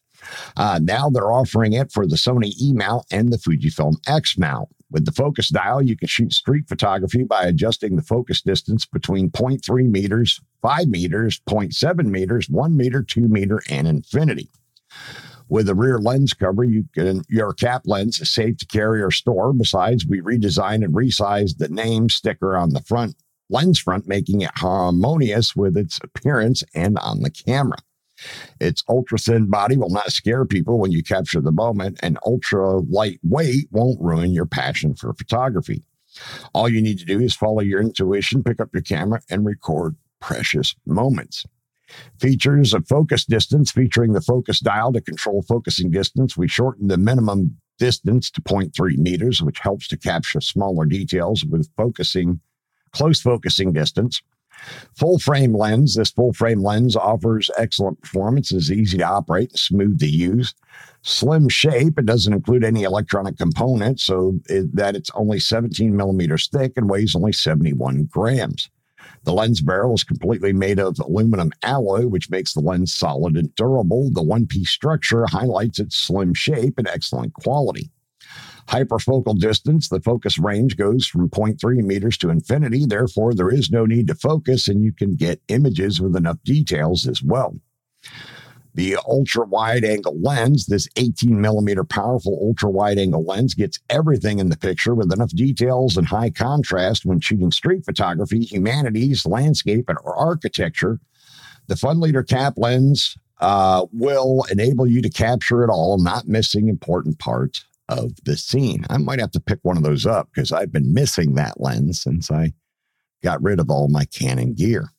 Uh, 0.57 0.79
now 0.83 1.09
they're 1.09 1.33
offering 1.33 1.73
it 1.73 1.91
for 1.93 2.07
the 2.07 2.17
Sony 2.17 2.53
E 2.61 2.73
mount 2.73 3.07
and 3.11 3.33
the 3.33 3.39
Fujifilm 3.39 3.95
X 4.07 4.37
mount. 4.37 4.69
With 4.91 5.05
the 5.05 5.13
focus 5.13 5.49
dial, 5.51 5.81
you 5.81 5.97
can 5.97 6.09
shoot 6.09 6.33
street 6.33 6.69
photography 6.69 7.23
by 7.23 7.45
adjusting 7.45 7.95
the 7.95 8.03
focus 8.03 8.43
distance 8.43 8.87
between 8.87 9.31
0.3 9.31 9.89
meters, 9.89 10.41
5 10.63 10.89
meters, 10.89 11.41
0.7 11.49 12.07
meters, 12.07 12.51
1 12.51 12.77
meter, 12.77 13.03
2 13.03 13.29
meter, 13.29 13.63
and 13.71 13.87
infinity. 13.87 14.51
With 15.51 15.69
a 15.69 15.75
rear 15.75 15.99
lens 15.99 16.33
cover, 16.33 16.63
you 16.63 16.85
can 16.95 17.23
your 17.29 17.53
cap 17.53 17.83
lens 17.85 18.21
is 18.21 18.31
safe 18.31 18.57
to 18.59 18.67
carry 18.67 19.03
or 19.03 19.11
store. 19.11 19.53
Besides, 19.53 20.07
we 20.07 20.21
redesigned 20.21 20.85
and 20.85 20.95
resized 20.95 21.59
the 21.59 21.69
name 21.69 22.09
sticker 22.09 22.57
on 22.57 22.71
the 22.71 22.81
front 22.83 23.17
lens 23.51 23.81
front, 23.81 24.07
making 24.07 24.43
it 24.43 24.53
harmonious 24.55 25.57
with 25.57 25.77
its 25.77 25.99
appearance 26.05 26.63
and 26.73 26.97
on 26.99 27.23
the 27.23 27.31
camera. 27.31 27.79
Its 28.61 28.85
ultra 28.89 29.19
thin 29.19 29.51
body 29.51 29.77
will 29.77 29.91
not 29.91 30.13
scare 30.13 30.45
people 30.45 30.79
when 30.79 30.93
you 30.93 31.03
capture 31.03 31.41
the 31.41 31.51
moment, 31.51 31.99
and 32.01 32.17
ultra 32.25 32.79
lightweight 32.79 33.67
won't 33.73 34.01
ruin 34.01 34.31
your 34.31 34.47
passion 34.47 34.95
for 34.95 35.13
photography. 35.15 35.83
All 36.55 36.69
you 36.69 36.81
need 36.81 37.01
to 37.01 37.05
do 37.05 37.19
is 37.19 37.35
follow 37.35 37.61
your 37.61 37.81
intuition, 37.81 38.45
pick 38.45 38.61
up 38.61 38.71
your 38.73 38.83
camera, 38.83 39.21
and 39.29 39.45
record 39.45 39.97
precious 40.21 40.77
moments. 40.87 41.45
Features 42.19 42.75
a 42.75 42.81
focus 42.83 43.25
distance 43.25 43.71
featuring 43.71 44.13
the 44.13 44.21
focus 44.21 44.61
dial 44.61 44.93
to 44.93 45.01
control 45.01 45.43
focusing 45.43 45.91
distance. 45.91 46.37
We 46.37 46.49
shortened 46.49 46.91
the 46.91 46.97
minimum 46.97 47.57
distance 47.79 48.31
to 48.31 48.43
0.3 48.43 48.99
meters, 48.99 49.43
which 49.43 49.59
helps 49.59 49.89
to 49.89 49.97
capture 49.97 50.41
smaller 50.41 50.87
details 50.87 51.45
with 51.45 51.69
focusing, 51.77 52.41
close 52.93 53.21
focusing 53.21 53.73
distance. 53.73 54.23
Full 54.95 55.19
frame 55.19 55.55
lens. 55.55 55.95
This 55.95 56.11
full 56.11 56.33
frame 56.33 56.63
lens 56.63 56.95
offers 56.95 57.51
excellent 57.57 58.03
performance, 58.03 58.53
is 58.53 58.71
easy 58.71 58.99
to 58.99 59.05
operate, 59.05 59.51
and 59.51 59.59
smooth 59.59 59.99
to 60.01 60.07
use. 60.07 60.55
Slim 61.03 61.49
shape. 61.49 61.99
It 61.99 62.05
doesn't 62.07 62.33
include 62.33 62.63
any 62.63 62.83
electronic 62.83 63.39
components, 63.39 64.05
so 64.05 64.39
it, 64.49 64.75
that 64.77 64.97
it's 64.97 65.11
only 65.15 65.41
17 65.41 65.97
millimeters 65.97 66.49
thick 66.49 66.75
and 66.77 66.91
weighs 66.91 67.15
only 67.15 67.33
71 67.33 68.09
grams. 68.11 68.69
The 69.25 69.33
lens 69.33 69.61
barrel 69.61 69.95
is 69.95 70.05
completely 70.05 70.53
made 70.53 70.79
of 70.79 70.99
aluminum 70.99 71.53
alloy, 71.63 72.07
which 72.07 72.31
makes 72.31 72.55
the 72.55 72.61
lens 72.61 72.95
solid 72.95 73.37
and 73.37 73.55
durable. 73.55 74.11
The 74.11 74.23
one 74.23 74.47
piece 74.47 74.71
structure 74.71 75.27
highlights 75.27 75.79
its 75.79 75.97
slim 75.97 76.35
shape 76.35 76.79
and 76.79 76.89
excellent 76.89 77.35
quality. 77.35 77.91
Hyperfocal 78.69 79.39
distance, 79.39 79.89
the 79.89 80.01
focus 80.01 80.39
range 80.39 80.77
goes 80.77 81.07
from 81.07 81.29
0.3 81.29 81.83
meters 81.83 82.17
to 82.19 82.31
infinity. 82.31 82.87
Therefore, 82.87 83.35
there 83.35 83.51
is 83.51 83.71
no 83.71 83.85
need 83.85 84.07
to 84.09 84.15
focus, 84.15 84.69
and 84.69 84.85
you 84.85 84.93
can 84.93 85.17
get 85.17 85.43
images 85.49 86.01
with 86.01 86.17
enough 86.17 86.39
details 86.45 87.07
as 87.07 87.23
well. 87.23 87.57
The 88.75 88.97
ultra 89.09 89.47
wide 89.47 89.85
angle 89.85 90.19
lens, 90.21 90.67
this 90.67 90.89
18 90.97 91.41
millimeter 91.41 91.85
powerful 91.85 92.39
ultra 92.41 92.71
wide 92.71 92.99
angle 92.99 93.25
lens, 93.25 93.55
gets 93.55 93.81
everything 93.91 94.39
in 94.39 94.49
the 94.49 94.57
picture 94.57 94.95
with 94.95 95.13
enough 95.13 95.31
details 95.31 95.97
and 95.97 96.07
high 96.07 96.31
contrast 96.31 97.05
when 97.05 97.21
shooting 97.21 97.51
street 97.51 97.85
photography, 97.85 98.41
humanities, 98.41 99.27
landscape, 99.27 99.87
and 99.89 99.99
or 100.05 100.15
architecture. 100.17 101.01
The 101.67 101.77
Fun 101.77 102.01
Leader 102.01 102.23
cap 102.23 102.55
lens 102.57 103.17
uh, 103.41 103.87
will 103.93 104.45
enable 104.51 104.87
you 104.87 105.03
to 105.03 105.11
capture 105.11 105.65
it 105.65 105.71
all, 105.71 105.99
not 105.99 106.29
missing 106.29 106.69
important 106.69 107.19
parts 107.19 107.65
of 107.89 108.13
the 108.25 108.37
scene. 108.37 108.85
I 108.89 108.99
might 108.99 109.19
have 109.19 109.33
to 109.33 109.41
pick 109.41 109.59
one 109.63 109.77
of 109.77 109.83
those 109.83 110.07
up 110.07 110.29
because 110.33 110.53
I've 110.53 110.73
been 110.73 110.95
missing 110.95 111.35
that 111.35 111.61
lens 111.61 112.03
since 112.03 112.31
I 112.31 112.53
got 113.23 113.43
rid 113.43 113.59
of 113.59 113.71
all 113.71 113.89
my 113.89 114.05
Canon 114.05 114.55
gear. 114.55 114.91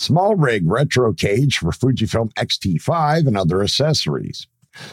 Small 0.00 0.34
rig 0.34 0.62
retro 0.64 1.12
cage 1.12 1.58
for 1.58 1.72
Fujifilm 1.72 2.30
X-T5 2.38 3.26
and 3.26 3.36
other 3.36 3.62
accessories. 3.62 4.46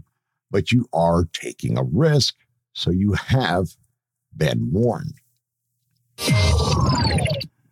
but 0.51 0.71
you 0.71 0.87
are 0.93 1.27
taking 1.33 1.77
a 1.77 1.83
risk. 1.83 2.35
So 2.73 2.91
you 2.91 3.13
have 3.13 3.69
been 4.35 4.71
warned. 4.71 5.15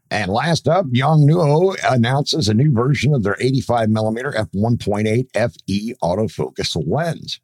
And 0.09 0.31
last 0.31 0.67
up, 0.67 0.85
Yongnuo 0.87 1.75
announces 1.89 2.47
a 2.47 2.53
new 2.53 2.71
version 2.71 3.13
of 3.13 3.23
their 3.23 3.35
85mm 3.35 4.47
f1.8 4.53 5.51
FE 5.51 5.93
autofocus 6.01 6.81
lens. 6.87 7.39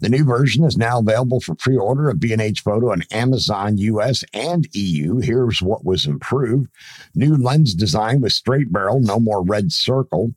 The 0.00 0.08
new 0.08 0.24
version 0.24 0.64
is 0.64 0.76
now 0.76 0.98
available 0.98 1.40
for 1.40 1.54
pre-order 1.54 2.10
at 2.10 2.18
B&H 2.18 2.60
Photo 2.60 2.90
on 2.90 3.04
Amazon 3.12 3.78
US 3.78 4.24
and 4.34 4.66
EU. 4.72 5.18
Here's 5.18 5.62
what 5.62 5.84
was 5.84 6.06
improved. 6.06 6.68
New 7.14 7.36
lens 7.36 7.74
design 7.74 8.20
with 8.20 8.32
straight 8.32 8.72
barrel, 8.72 9.00
no 9.00 9.20
more 9.20 9.44
red 9.44 9.70
circle. 9.70 10.34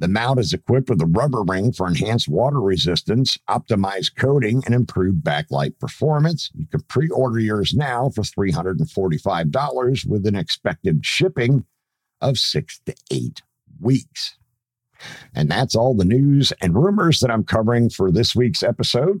The 0.00 0.08
mount 0.08 0.38
is 0.38 0.52
equipped 0.52 0.88
with 0.88 1.02
a 1.02 1.06
rubber 1.06 1.42
ring 1.42 1.72
for 1.72 1.88
enhanced 1.88 2.28
water 2.28 2.60
resistance, 2.60 3.36
optimized 3.50 4.14
coating, 4.16 4.62
and 4.64 4.74
improved 4.74 5.24
backlight 5.24 5.78
performance. 5.80 6.50
You 6.54 6.66
can 6.66 6.82
pre 6.82 7.08
order 7.08 7.40
yours 7.40 7.74
now 7.74 8.10
for 8.10 8.22
$345 8.22 10.06
with 10.06 10.26
an 10.26 10.36
expected 10.36 11.04
shipping 11.04 11.64
of 12.20 12.38
six 12.38 12.80
to 12.86 12.94
eight 13.10 13.42
weeks. 13.80 14.36
And 15.34 15.50
that's 15.50 15.74
all 15.74 15.94
the 15.94 16.04
news 16.04 16.52
and 16.60 16.74
rumors 16.74 17.20
that 17.20 17.30
I'm 17.30 17.44
covering 17.44 17.90
for 17.90 18.10
this 18.10 18.34
week's 18.34 18.62
episode. 18.62 19.20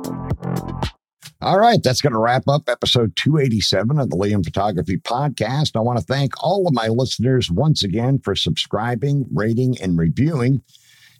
All 1.43 1.57
right, 1.57 1.81
that's 1.81 2.01
going 2.01 2.13
to 2.13 2.19
wrap 2.19 2.47
up 2.47 2.69
episode 2.69 3.15
287 3.15 3.97
of 3.97 4.11
the 4.11 4.15
Liam 4.15 4.45
Photography 4.45 4.97
Podcast. 4.97 5.75
I 5.75 5.79
want 5.79 5.97
to 5.97 6.05
thank 6.05 6.33
all 6.43 6.67
of 6.67 6.73
my 6.75 6.87
listeners 6.87 7.49
once 7.49 7.83
again 7.83 8.19
for 8.19 8.35
subscribing, 8.35 9.25
rating, 9.33 9.75
and 9.81 9.97
reviewing 9.97 10.61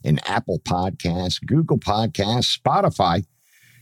in 0.04 0.20
Apple 0.28 0.60
Podcasts, 0.60 1.44
Google 1.44 1.80
Podcasts, 1.80 2.56
Spotify, 2.56 3.26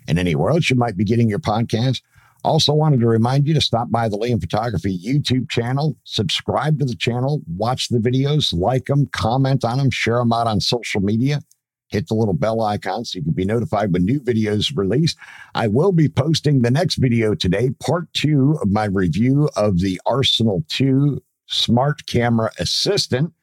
and 0.08 0.17
anywhere 0.17 0.52
else 0.52 0.69
you 0.69 0.78
might 0.78 0.95
be 0.95 1.04
getting 1.04 1.28
your 1.28 1.39
podcast. 1.39 2.04
Also, 2.45 2.73
wanted 2.73 3.02
to 3.02 3.08
remind 3.08 3.45
you 3.45 3.54
to 3.54 3.60
stop 3.60 3.91
by 3.91 4.08
the 4.08 4.17
Liam 4.17 4.39
Photography 4.39 4.97
YouTube 4.97 5.49
channel, 5.49 5.97
subscribe 6.06 6.80
to 6.80 6.86
the 6.86 6.95
channel, 6.95 7.41
watch 7.47 7.89
the 7.89 7.99
videos, 7.99 8.54
like 8.54 8.86
them, 8.86 9.08
comment 9.08 9.65
on 9.65 9.78
them, 9.78 9.91
share 9.91 10.19
them 10.19 10.32
out 10.32 10.47
on 10.47 10.62
social 10.62 11.02
media 11.02 11.41
hit 11.89 12.08
the 12.08 12.13
little 12.13 12.34
bell 12.34 12.62
icon 12.62 13.04
so 13.04 13.17
you 13.17 13.23
can 13.23 13.34
be 13.34 13.45
notified 13.45 13.91
when 13.91 14.06
new 14.06 14.19
videos 14.19 14.75
release. 14.75 15.15
I 15.56 15.67
will 15.67 15.91
be 15.91 16.08
posting 16.08 16.62
the 16.62 16.71
next 16.71 16.95
video 16.95 17.36
today, 17.36 17.71
part 17.80 18.12
two 18.13 18.58
of 18.62 18.71
my 18.71 18.86
review 18.86 19.49
of 19.56 19.80
the 19.80 19.99
Arsenal 20.06 20.63
2 20.69 21.21
Smart 21.47 22.06
Camera 22.06 22.52
Assistant. 22.60 23.34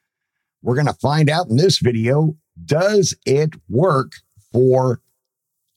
We're 0.61 0.75
going 0.75 0.87
to 0.87 0.93
find 0.93 1.29
out 1.29 1.49
in 1.49 1.57
this 1.57 1.79
video 1.79 2.35
does 2.65 3.13
it 3.25 3.53
work 3.69 4.13
for 4.51 5.01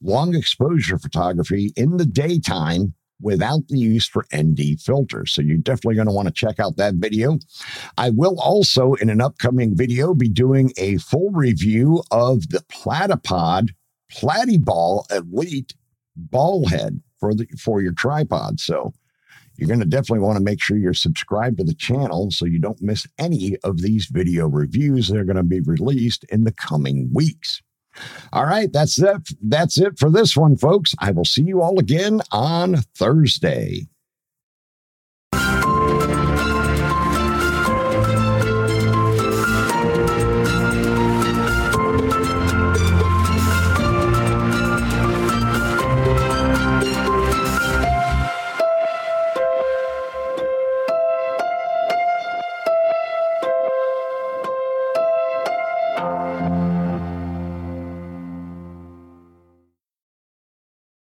long 0.01 0.35
exposure 0.35 0.99
photography 0.99 1.73
in 1.77 1.99
the 1.99 2.07
daytime 2.07 2.95
without 3.21 3.69
the 3.69 3.79
use 3.79 4.07
for 4.09 4.27
ND 4.35 4.81
filters. 4.81 5.33
So 5.33 5.43
you're 5.43 5.59
definitely 5.59 5.97
going 5.97 6.09
to 6.09 6.13
want 6.13 6.29
to 6.29 6.35
check 6.35 6.59
out 6.59 6.77
that 6.77 6.95
video. 6.95 7.39
I 7.99 8.11
will 8.11 8.39
also, 8.41 8.95
in 8.95 9.11
an 9.11 9.21
upcoming 9.21 9.77
video, 9.77 10.15
be 10.15 10.29
doing 10.29 10.73
a 10.77 10.99
full 10.99 11.31
review 11.31 12.03
of 12.11 12.49
the 12.51 12.61
Platypod 12.73 13.71
Platyball 14.13 15.05
Elite 15.11 15.75
ball 16.17 16.69
head 16.69 17.01
for 17.19 17.35
the 17.35 17.47
for 17.59 17.81
your 17.81 17.93
tripod. 17.93 18.61
So 18.61 18.93
you're 19.57 19.69
going 19.69 19.81
to 19.81 19.87
definitely 19.87 20.21
want 20.21 20.39
to 20.39 20.45
make 20.45 20.63
sure 20.63 20.79
you're 20.79 20.95
subscribed 20.95 21.59
to 21.59 21.65
the 21.65 21.75
channel 21.75 22.31
so 22.31 22.47
you 22.47 22.59
don't 22.59 22.81
miss 22.81 23.07
any 23.19 23.57
of 23.63 23.83
these 23.83 24.07
video 24.07 24.49
reviews 24.49 25.09
that 25.09 25.19
are 25.19 25.25
going 25.25 25.37
to 25.37 25.43
be 25.43 25.61
released 25.61 26.25
in 26.25 26.45
the 26.45 26.53
coming 26.53 27.11
weeks. 27.13 27.61
All 28.33 28.47
right, 28.47 28.73
that's 28.73 28.99
it. 28.99 29.29
That's 29.43 29.79
it 29.79 29.99
for 29.99 30.11
this 30.11 30.37
one, 30.37 30.57
folks. 30.57 30.95
I 30.99 31.11
will 31.11 31.25
see 31.25 31.43
you 31.43 31.63
all 31.63 31.79
again 31.79 32.21
on 32.31 32.77
Thursday. 32.97 33.87